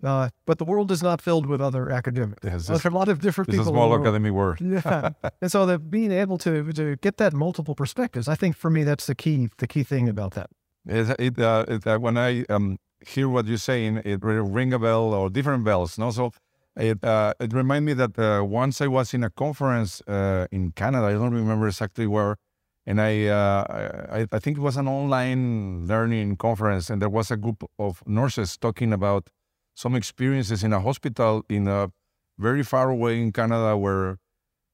Uh, 0.04 0.30
but 0.46 0.58
the 0.58 0.66
world 0.66 0.92
is 0.92 1.04
not 1.04 1.22
filled 1.22 1.46
with 1.46 1.62
other 1.62 1.90
academics. 1.92 2.44
Yes, 2.44 2.68
There's 2.68 2.86
a 2.86 2.90
lot 2.90 3.08
of 3.08 3.22
different 3.22 3.50
people. 3.50 3.62
It's 3.62 3.70
a 3.70 3.72
small 3.72 3.94
academic 3.96 4.34
world. 4.34 4.60
yeah, 4.60 5.12
and 5.42 5.52
so 5.52 5.66
that 5.68 5.92
being 5.92 6.12
able 6.12 6.38
to 6.40 6.74
to 6.74 6.96
get 6.98 7.18
that 7.18 7.34
multiple 7.34 7.76
perspectives, 7.76 8.28
I 8.28 8.36
think 8.36 8.56
for 8.58 8.70
me 8.70 8.84
that's 8.84 9.06
the 9.06 9.16
key 9.16 9.50
the 9.58 9.68
key 9.68 9.84
thing 9.84 10.10
about 10.10 10.34
that. 10.34 10.50
It, 10.88 11.16
it, 11.20 11.40
uh, 11.40 11.66
it 11.68 11.86
uh, 11.86 12.00
when 12.00 12.18
I 12.18 12.46
um, 12.50 12.80
hear 13.06 13.30
what 13.30 13.46
you're 13.46 13.58
saying, 13.58 14.02
it 14.04 14.24
ring 14.24 14.74
a 14.74 14.80
bell 14.80 15.14
or 15.14 15.30
different 15.30 15.64
bells. 15.64 16.00
No, 16.00 16.10
so 16.10 16.32
it 16.76 17.04
uh, 17.04 17.34
it 17.40 17.54
reminded 17.54 17.86
me 17.86 17.94
that 17.94 18.18
uh, 18.18 18.44
once 18.44 18.82
I 18.82 18.88
was 18.88 19.14
in 19.14 19.24
a 19.24 19.30
conference 19.30 20.02
uh, 20.08 20.48
in 20.52 20.72
Canada. 20.72 21.08
I 21.08 21.14
don't 21.14 21.34
remember 21.34 21.68
exactly 21.68 22.08
where, 22.08 22.38
and 22.86 23.02
I, 23.02 23.26
uh, 23.28 23.66
I, 24.12 24.28
I 24.32 24.40
think 24.40 24.58
it 24.58 24.62
was 24.62 24.78
an 24.78 24.88
online 24.88 25.88
learning 25.88 26.38
conference, 26.38 26.90
and 26.90 27.02
there 27.02 27.10
was 27.10 27.32
a 27.32 27.38
group 27.38 27.64
of 27.78 28.02
nurses 28.08 28.58
talking 28.58 28.94
about 28.94 29.30
some 29.76 29.96
experiences 29.96 30.64
in 30.64 30.74
a 30.74 30.80
hospital 30.80 31.44
in 31.50 31.68
a 31.68 31.92
very 32.38 32.64
far 32.64 32.90
away 32.90 33.22
in 33.22 33.32
Canada 33.32 33.78
where 33.78 34.18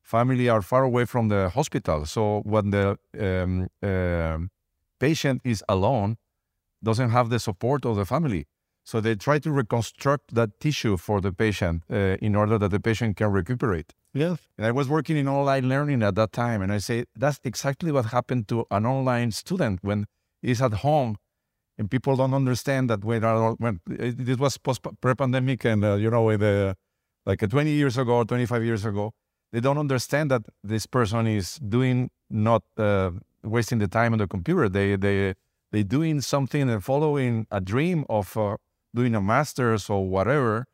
family 0.03 0.47
are 0.49 0.61
far 0.61 0.83
away 0.83 1.05
from 1.05 1.27
the 1.29 1.49
hospital. 1.49 2.05
So 2.05 2.41
when 2.45 2.69
the 2.69 2.97
um, 3.19 3.67
uh, 3.83 4.37
patient 4.99 5.41
is 5.43 5.63
alone, 5.67 6.17
doesn't 6.83 7.09
have 7.09 7.29
the 7.29 7.39
support 7.39 7.85
of 7.85 7.95
the 7.95 8.05
family. 8.05 8.45
So 8.87 9.01
they 9.01 9.15
try 9.15 9.37
to 9.39 9.51
reconstruct 9.51 10.33
that 10.35 10.61
tissue 10.61 10.95
for 10.95 11.19
the 11.19 11.33
patient 11.33 11.83
uh, 11.91 12.15
in 12.21 12.35
order 12.35 12.57
that 12.57 12.71
the 12.71 12.79
patient 12.79 13.17
can 13.17 13.29
recuperate. 13.33 13.93
Yes. 14.13 14.37
And 14.57 14.65
I 14.65 14.71
was 14.71 14.87
working 14.87 15.17
in 15.17 15.27
online 15.27 15.67
learning 15.67 16.03
at 16.03 16.15
that 16.15 16.31
time, 16.31 16.61
and 16.61 16.71
I 16.71 16.77
say 16.77 17.03
that's 17.13 17.41
exactly 17.43 17.91
what 17.91 18.05
happened 18.05 18.47
to 18.47 18.65
an 18.71 18.85
online 18.85 19.31
student 19.31 19.79
when 19.81 20.05
he's 20.41 20.61
at 20.61 20.75
home, 20.85 21.17
and 21.77 21.91
people 21.91 22.15
don't 22.15 22.33
understand 22.33 22.89
that 22.89 23.03
when, 23.03 23.23
when 23.57 23.81
it 23.89 24.39
was 24.39 24.57
post 24.57 24.87
pre-pandemic, 25.01 25.65
and 25.65 25.83
uh, 25.83 25.95
you 25.95 26.09
know, 26.09 26.37
the, 26.37 26.77
like 27.25 27.43
uh, 27.43 27.47
20 27.47 27.69
years 27.69 27.97
ago, 27.97 28.23
25 28.23 28.63
years 28.63 28.85
ago, 28.85 29.11
they 29.51 29.59
don't 29.59 29.77
understand 29.77 30.31
that 30.31 30.43
this 30.63 30.85
person 30.85 31.27
is 31.27 31.59
doing 31.59 32.09
not 32.29 32.63
uh, 32.77 33.11
wasting 33.43 33.79
the 33.79 33.89
time 33.89 34.13
on 34.13 34.19
the 34.19 34.27
computer. 34.27 34.69
They 34.69 34.95
they 34.95 35.33
they 35.73 35.83
doing 35.83 36.21
something 36.21 36.69
and 36.69 36.81
following 36.81 37.47
a 37.51 37.59
dream 37.59 38.05
of 38.07 38.37
uh, 38.37 38.55
doing 38.99 39.15
a 39.15 39.21
master's 39.21 39.89
or 39.93 40.01
whatever 40.15 40.65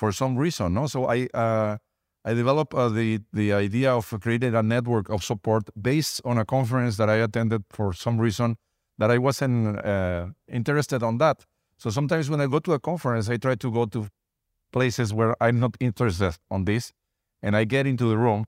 for 0.00 0.10
some 0.20 0.32
reason. 0.44 0.68
No, 0.78 0.86
so 0.86 1.00
I 1.16 1.18
uh, 1.44 1.76
I 2.24 2.34
developed 2.42 2.74
uh, 2.74 2.88
the 2.98 3.20
the 3.40 3.48
idea 3.66 3.90
of 4.00 4.04
creating 4.24 4.54
a 4.54 4.62
network 4.74 5.06
of 5.14 5.20
support 5.30 5.64
based 5.90 6.16
on 6.24 6.38
a 6.38 6.44
conference 6.44 6.94
that 7.00 7.08
I 7.14 7.16
attended 7.26 7.62
for 7.76 7.92
some 8.04 8.16
reason 8.26 8.56
that 8.98 9.10
I 9.10 9.18
wasn't 9.18 9.84
uh, 9.84 10.26
interested 10.48 11.02
on 11.02 11.18
that. 11.18 11.38
So 11.82 11.90
sometimes 11.90 12.30
when 12.30 12.40
I 12.40 12.46
go 12.46 12.60
to 12.60 12.72
a 12.72 12.78
conference, 12.90 13.28
I 13.28 13.36
try 13.46 13.56
to 13.56 13.70
go 13.78 13.84
to 13.86 14.00
places 14.72 15.12
where 15.12 15.34
I'm 15.44 15.58
not 15.58 15.76
interested 15.80 16.34
on 16.50 16.64
this, 16.64 16.92
and 17.42 17.56
I 17.56 17.64
get 17.64 17.86
into 17.86 18.08
the 18.08 18.16
room 18.16 18.44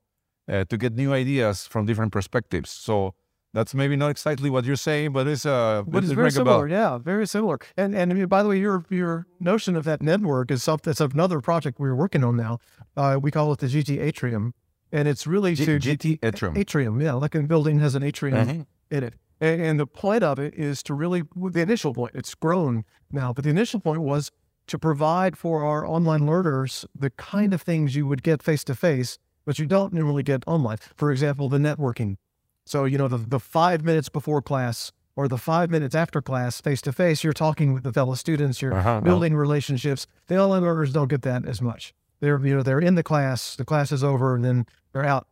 uh, 0.48 0.64
to 0.70 0.76
get 0.76 0.92
new 0.94 1.12
ideas 1.12 1.66
from 1.66 1.86
different 1.86 2.12
perspectives. 2.12 2.70
So 2.70 3.14
that's 3.54 3.72
maybe 3.72 3.94
not 3.94 4.10
exactly 4.10 4.50
what 4.50 4.64
you're 4.64 4.74
saying, 4.74 5.12
but 5.12 5.28
it's 5.28 5.46
uh, 5.46 5.84
but 5.86 6.02
it's, 6.02 6.12
very 6.12 6.32
similar. 6.32 6.68
Yeah, 6.68 6.98
very 6.98 7.26
similar. 7.26 7.60
And 7.76 7.94
and 7.94 8.12
I 8.12 8.14
mean, 8.14 8.26
by 8.26 8.42
the 8.42 8.48
way, 8.48 8.58
your 8.58 8.84
your 8.90 9.26
notion 9.38 9.76
of 9.76 9.84
that 9.84 10.02
network 10.02 10.50
is 10.50 10.62
something. 10.62 10.90
that's 10.90 11.00
another 11.00 11.40
project 11.40 11.78
we're 11.78 11.94
working 11.94 12.24
on 12.24 12.36
now. 12.36 12.58
Uh, 12.96 13.18
we 13.22 13.30
call 13.30 13.52
it 13.52 13.60
the 13.60 13.68
GT 13.68 14.02
Atrium, 14.02 14.54
and 14.90 15.06
it's 15.06 15.26
really 15.26 15.54
G- 15.54 15.64
to 15.66 15.78
GT 15.78 16.18
Atrium. 16.22 16.56
Atrium, 16.56 17.00
yeah, 17.00 17.12
like 17.12 17.36
a 17.36 17.42
building 17.42 17.78
has 17.78 17.94
an 17.94 18.02
atrium 18.02 18.48
mm-hmm. 18.48 18.62
in 18.90 19.04
it. 19.04 19.14
And, 19.40 19.62
and 19.62 19.80
the 19.80 19.86
point 19.86 20.24
of 20.24 20.40
it 20.40 20.54
is 20.54 20.82
to 20.84 20.94
really 20.94 21.22
the 21.36 21.60
initial 21.60 21.94
point. 21.94 22.12
It's 22.14 22.34
grown 22.34 22.84
now, 23.12 23.32
but 23.32 23.44
the 23.44 23.50
initial 23.50 23.78
point 23.78 24.00
was 24.00 24.32
to 24.66 24.78
provide 24.78 25.36
for 25.36 25.64
our 25.64 25.86
online 25.86 26.26
learners 26.26 26.84
the 26.94 27.10
kind 27.10 27.54
of 27.54 27.62
things 27.62 27.94
you 27.94 28.06
would 28.08 28.24
get 28.24 28.42
face 28.42 28.64
to 28.64 28.74
face, 28.74 29.18
but 29.44 29.60
you 29.60 29.66
don't 29.66 29.92
normally 29.92 30.24
get 30.24 30.42
online. 30.48 30.78
For 30.96 31.12
example, 31.12 31.48
the 31.48 31.58
networking 31.58 32.16
so, 32.64 32.84
you 32.84 32.98
know, 32.98 33.08
the, 33.08 33.18
the 33.18 33.40
five 33.40 33.84
minutes 33.84 34.08
before 34.08 34.40
class 34.42 34.92
or 35.16 35.28
the 35.28 35.38
five 35.38 35.70
minutes 35.70 35.94
after 35.94 36.20
class, 36.20 36.60
face 36.60 36.80
to 36.82 36.92
face, 36.92 37.22
you're 37.22 37.32
talking 37.32 37.72
with 37.72 37.84
the 37.84 37.92
fellow 37.92 38.14
students, 38.14 38.60
you're 38.60 38.74
uh-huh, 38.74 39.00
building 39.00 39.32
no. 39.32 39.38
relationships. 39.38 40.06
The 40.26 40.38
online 40.38 40.62
learners 40.62 40.92
don't 40.92 41.08
get 41.08 41.22
that 41.22 41.46
as 41.46 41.60
much. 41.62 41.94
They're, 42.20 42.44
you 42.44 42.56
know, 42.56 42.62
they're 42.62 42.80
in 42.80 42.94
the 42.94 43.02
class, 43.02 43.54
the 43.56 43.64
class 43.64 43.92
is 43.92 44.02
over, 44.02 44.34
and 44.34 44.44
then 44.44 44.66
they're 44.92 45.04
out. 45.04 45.28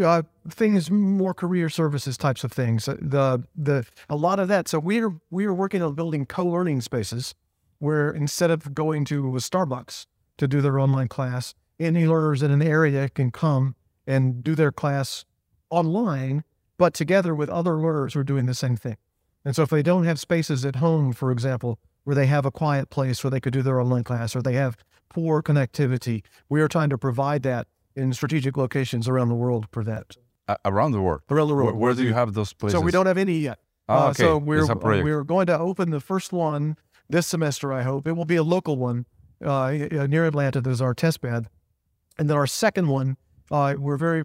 Uh, 0.00 0.22
things 0.48 0.90
more 0.90 1.34
career 1.34 1.68
services 1.68 2.16
types 2.16 2.44
of 2.44 2.50
things. 2.50 2.88
Uh, 2.88 2.96
the 2.98 3.44
the 3.54 3.84
a 4.08 4.16
lot 4.16 4.38
of 4.38 4.48
that. 4.48 4.66
So 4.66 4.78
we're 4.78 5.20
we're 5.30 5.52
working 5.52 5.82
on 5.82 5.94
building 5.94 6.24
co-learning 6.24 6.80
spaces 6.80 7.34
where 7.78 8.10
instead 8.10 8.50
of 8.50 8.74
going 8.74 9.04
to 9.04 9.36
a 9.36 9.38
Starbucks 9.38 10.06
to 10.38 10.48
do 10.48 10.62
their 10.62 10.78
online 10.78 11.08
class, 11.08 11.54
any 11.78 12.06
learners 12.06 12.42
in 12.42 12.50
an 12.50 12.62
area 12.62 13.10
can 13.10 13.30
come 13.30 13.74
and 14.06 14.42
do 14.42 14.54
their 14.54 14.72
class 14.72 15.26
online 15.68 16.42
but 16.82 16.94
together 16.94 17.32
with 17.32 17.48
other 17.48 17.76
learners 17.76 18.14
who 18.14 18.18
are 18.18 18.24
doing 18.24 18.46
the 18.46 18.54
same 18.54 18.74
thing. 18.74 18.96
And 19.44 19.54
so 19.54 19.62
if 19.62 19.70
they 19.70 19.84
don't 19.84 20.02
have 20.02 20.18
spaces 20.18 20.64
at 20.64 20.74
home, 20.74 21.12
for 21.12 21.30
example, 21.30 21.78
where 22.02 22.16
they 22.16 22.26
have 22.26 22.44
a 22.44 22.50
quiet 22.50 22.90
place 22.90 23.22
where 23.22 23.30
they 23.30 23.38
could 23.38 23.52
do 23.52 23.62
their 23.62 23.80
online 23.80 24.02
class 24.02 24.34
or 24.34 24.42
they 24.42 24.54
have 24.54 24.76
poor 25.08 25.44
connectivity, 25.44 26.24
we 26.48 26.60
are 26.60 26.66
trying 26.66 26.90
to 26.90 26.98
provide 26.98 27.44
that 27.44 27.68
in 27.94 28.12
strategic 28.12 28.56
locations 28.56 29.06
around 29.06 29.28
the 29.28 29.36
world 29.36 29.68
for 29.70 29.84
that. 29.84 30.16
Uh, 30.48 30.56
around 30.64 30.90
the 30.90 31.00
world? 31.00 31.20
Around 31.30 31.46
the 31.46 31.54
world. 31.54 31.66
Where, 31.66 31.76
where, 31.76 31.94
do 31.94 32.02
you 32.02 32.14
have 32.14 32.34
those 32.34 32.52
places? 32.52 32.76
So 32.76 32.80
we 32.80 32.90
don't 32.90 33.06
have 33.06 33.16
any 33.16 33.38
yet. 33.38 33.60
Oh, 33.88 34.08
okay. 34.08 34.08
Uh, 34.08 34.12
so 34.14 34.38
we're, 34.38 34.66
we're 34.74 35.22
going 35.22 35.46
to 35.46 35.56
open 35.56 35.90
the 35.90 36.00
first 36.00 36.32
one 36.32 36.76
this 37.08 37.28
semester, 37.28 37.72
I 37.72 37.82
hope. 37.82 38.08
It 38.08 38.14
will 38.14 38.24
be 38.24 38.34
a 38.34 38.42
local 38.42 38.74
one 38.74 39.06
uh, 39.40 39.70
near 39.70 40.26
Atlanta. 40.26 40.60
There's 40.60 40.80
our 40.80 40.94
test 40.94 41.20
bed. 41.20 41.46
And 42.18 42.28
then 42.28 42.36
our 42.36 42.48
second 42.48 42.88
one, 42.88 43.18
uh, 43.52 43.76
we're 43.78 43.96
very 43.96 44.24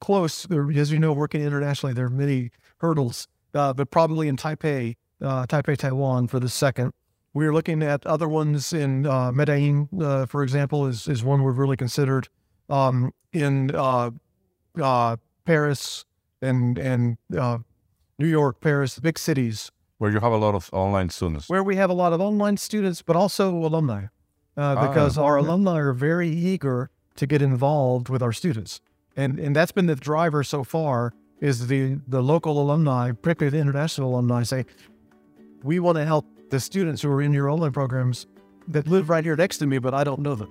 close. 0.00 0.46
As 0.50 0.90
you 0.92 0.98
know, 0.98 1.12
working 1.12 1.42
internationally, 1.42 1.92
there 1.94 2.06
are 2.06 2.10
many 2.10 2.50
hurdles, 2.78 3.28
uh, 3.54 3.72
but 3.72 3.90
probably 3.90 4.28
in 4.28 4.36
Taipei, 4.36 4.96
uh, 5.22 5.46
Taipei, 5.46 5.76
Taiwan 5.76 6.28
for 6.28 6.38
the 6.40 6.48
second. 6.48 6.92
We're 7.34 7.52
looking 7.52 7.82
at 7.82 8.06
other 8.06 8.28
ones 8.28 8.72
in 8.72 9.06
uh, 9.06 9.30
Medellin, 9.32 9.88
uh, 10.00 10.26
for 10.26 10.42
example, 10.42 10.86
is, 10.86 11.06
is 11.08 11.22
one 11.22 11.42
we've 11.44 11.58
really 11.58 11.76
considered. 11.76 12.28
Um, 12.68 13.12
in 13.32 13.74
uh, 13.74 14.10
uh, 14.80 15.16
Paris 15.44 16.04
and 16.42 16.78
and 16.78 17.18
uh, 17.36 17.58
New 18.18 18.26
York, 18.26 18.60
Paris, 18.60 18.94
the 18.94 19.00
big 19.00 19.18
cities, 19.18 19.70
Where 19.98 20.10
you 20.10 20.20
have 20.20 20.32
a 20.32 20.36
lot 20.36 20.54
of 20.54 20.68
online 20.72 21.10
students. 21.10 21.48
where 21.48 21.62
we 21.62 21.76
have 21.76 21.90
a 21.90 21.94
lot 21.94 22.12
of 22.12 22.20
online 22.20 22.56
students, 22.56 23.02
but 23.02 23.16
also 23.16 23.50
alumni, 23.54 24.04
uh, 24.56 24.74
Ah. 24.76 24.88
because 24.88 25.16
our 25.18 25.36
alumni 25.36 25.78
are 25.78 25.92
very 25.92 26.28
eager 26.30 26.90
to 27.16 27.26
get 27.26 27.42
involved 27.42 28.08
with 28.08 28.22
our 28.22 28.32
students, 28.32 28.80
and 29.18 29.38
and 29.38 29.54
that's 29.54 29.72
been 29.72 29.86
the 29.86 29.96
driver 29.96 30.42
so 30.42 30.64
far. 30.64 31.12
Is 31.40 31.68
the 31.68 32.00
the 32.08 32.22
local 32.22 32.60
alumni, 32.60 33.12
particularly 33.12 33.56
the 33.56 33.62
international 33.62 34.14
alumni, 34.14 34.42
say 34.42 34.64
we 35.62 35.78
want 35.78 35.96
to 35.98 36.04
help 36.04 36.24
the 36.50 36.58
students 36.58 37.02
who 37.02 37.10
are 37.10 37.22
in 37.22 37.32
your 37.32 37.48
online 37.50 37.72
programs 37.72 38.26
that 38.68 38.86
live 38.88 39.08
right 39.08 39.24
here 39.24 39.36
next 39.36 39.58
to 39.58 39.66
me, 39.66 39.78
but 39.78 39.94
I 39.94 40.02
don't 40.04 40.20
know 40.20 40.34
them. 40.34 40.50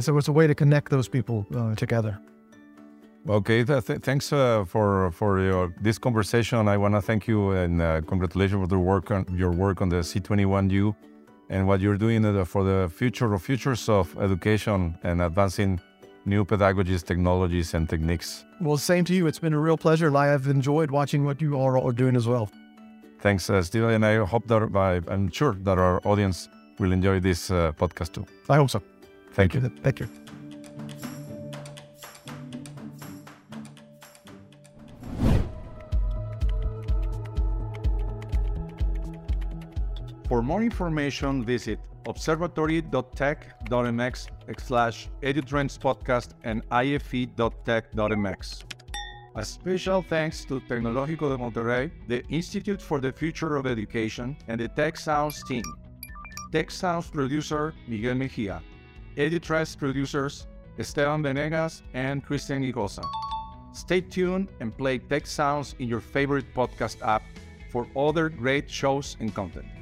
So 0.00 0.16
it's 0.18 0.28
a 0.28 0.32
way 0.32 0.46
to 0.46 0.54
connect 0.54 0.90
those 0.90 1.08
people 1.08 1.46
uh, 1.54 1.74
together. 1.74 2.18
Okay, 3.28 3.64
th- 3.64 4.02
thanks 4.02 4.32
uh, 4.32 4.64
for 4.66 5.10
for 5.10 5.40
your 5.40 5.74
this 5.80 5.98
conversation. 5.98 6.68
I 6.68 6.76
want 6.76 6.94
to 6.94 7.00
thank 7.00 7.26
you 7.26 7.52
and 7.52 7.80
uh, 7.80 8.02
congratulations 8.06 8.60
for 8.60 8.66
the 8.66 8.78
work 8.78 9.10
on 9.10 9.24
your 9.32 9.50
work 9.50 9.80
on 9.80 9.88
the 9.88 10.02
C21U 10.02 10.94
and 11.48 11.66
what 11.66 11.80
you're 11.80 11.96
doing 11.96 12.24
uh, 12.24 12.44
for 12.44 12.64
the 12.64 12.90
future 12.90 13.32
of 13.32 13.42
futures 13.42 13.88
of 13.88 14.14
education 14.18 14.98
and 15.02 15.22
advancing 15.22 15.80
new 16.24 16.44
pedagogies, 16.44 17.04
technologies, 17.04 17.74
and 17.74 17.88
techniques. 17.88 18.44
Well, 18.60 18.76
same 18.76 19.04
to 19.06 19.14
you. 19.14 19.26
It's 19.26 19.38
been 19.38 19.52
a 19.52 19.58
real 19.58 19.76
pleasure, 19.76 20.08
and 20.08 20.16
I 20.16 20.26
have 20.26 20.46
enjoyed 20.46 20.90
watching 20.90 21.24
what 21.24 21.40
you 21.40 21.54
all 21.54 21.76
are 21.86 21.92
doing 21.92 22.16
as 22.16 22.26
well. 22.26 22.50
Thanks, 23.20 23.48
uh, 23.48 23.62
Steve, 23.62 23.84
and 23.84 24.04
I 24.04 24.24
hope 24.24 24.46
that 24.48 24.70
I, 24.74 25.00
I'm 25.12 25.30
sure 25.30 25.54
that 25.60 25.78
our 25.78 26.00
audience 26.06 26.48
will 26.78 26.92
enjoy 26.92 27.20
this 27.20 27.50
uh, 27.50 27.72
podcast 27.72 28.12
too. 28.12 28.26
I 28.48 28.56
hope 28.56 28.70
so. 28.70 28.82
Thank 29.32 29.54
you. 29.54 29.60
Thank 29.82 30.00
you. 30.00 30.08
More 40.44 40.62
information, 40.62 41.42
visit 41.42 41.80
observatory.tec.mx 42.06 44.28
slash 44.58 45.08
edutrends 45.22 45.78
podcast 45.78 46.32
and 46.44 46.62
ife.tec.mx. 46.70 48.64
A 49.36 49.44
special 49.44 50.02
thanks 50.02 50.44
to 50.44 50.60
Tecnológico 50.60 51.30
de 51.30 51.38
Monterrey, 51.38 51.90
the 52.08 52.22
Institute 52.28 52.82
for 52.82 53.00
the 53.00 53.10
Future 53.10 53.56
of 53.56 53.66
Education, 53.66 54.36
and 54.46 54.60
the 54.60 54.68
Tec 54.68 54.98
Sounds 54.98 55.42
team. 55.44 55.64
Tec 56.52 56.70
Sounds 56.70 57.08
producer 57.08 57.72
Miguel 57.88 58.14
Mejia. 58.14 58.62
Edutrends 59.16 59.78
producers 59.78 60.46
Esteban 60.78 61.22
Venegas 61.22 61.82
and 61.94 62.22
Christian 62.22 62.62
Igosa. 62.70 63.04
Stay 63.72 64.02
tuned 64.02 64.50
and 64.60 64.76
play 64.76 64.98
Tec 64.98 65.26
Sounds 65.26 65.74
in 65.78 65.88
your 65.88 66.00
favorite 66.00 66.52
podcast 66.54 67.00
app 67.00 67.22
for 67.70 67.86
other 67.96 68.28
great 68.28 68.70
shows 68.70 69.16
and 69.20 69.34
content. 69.34 69.73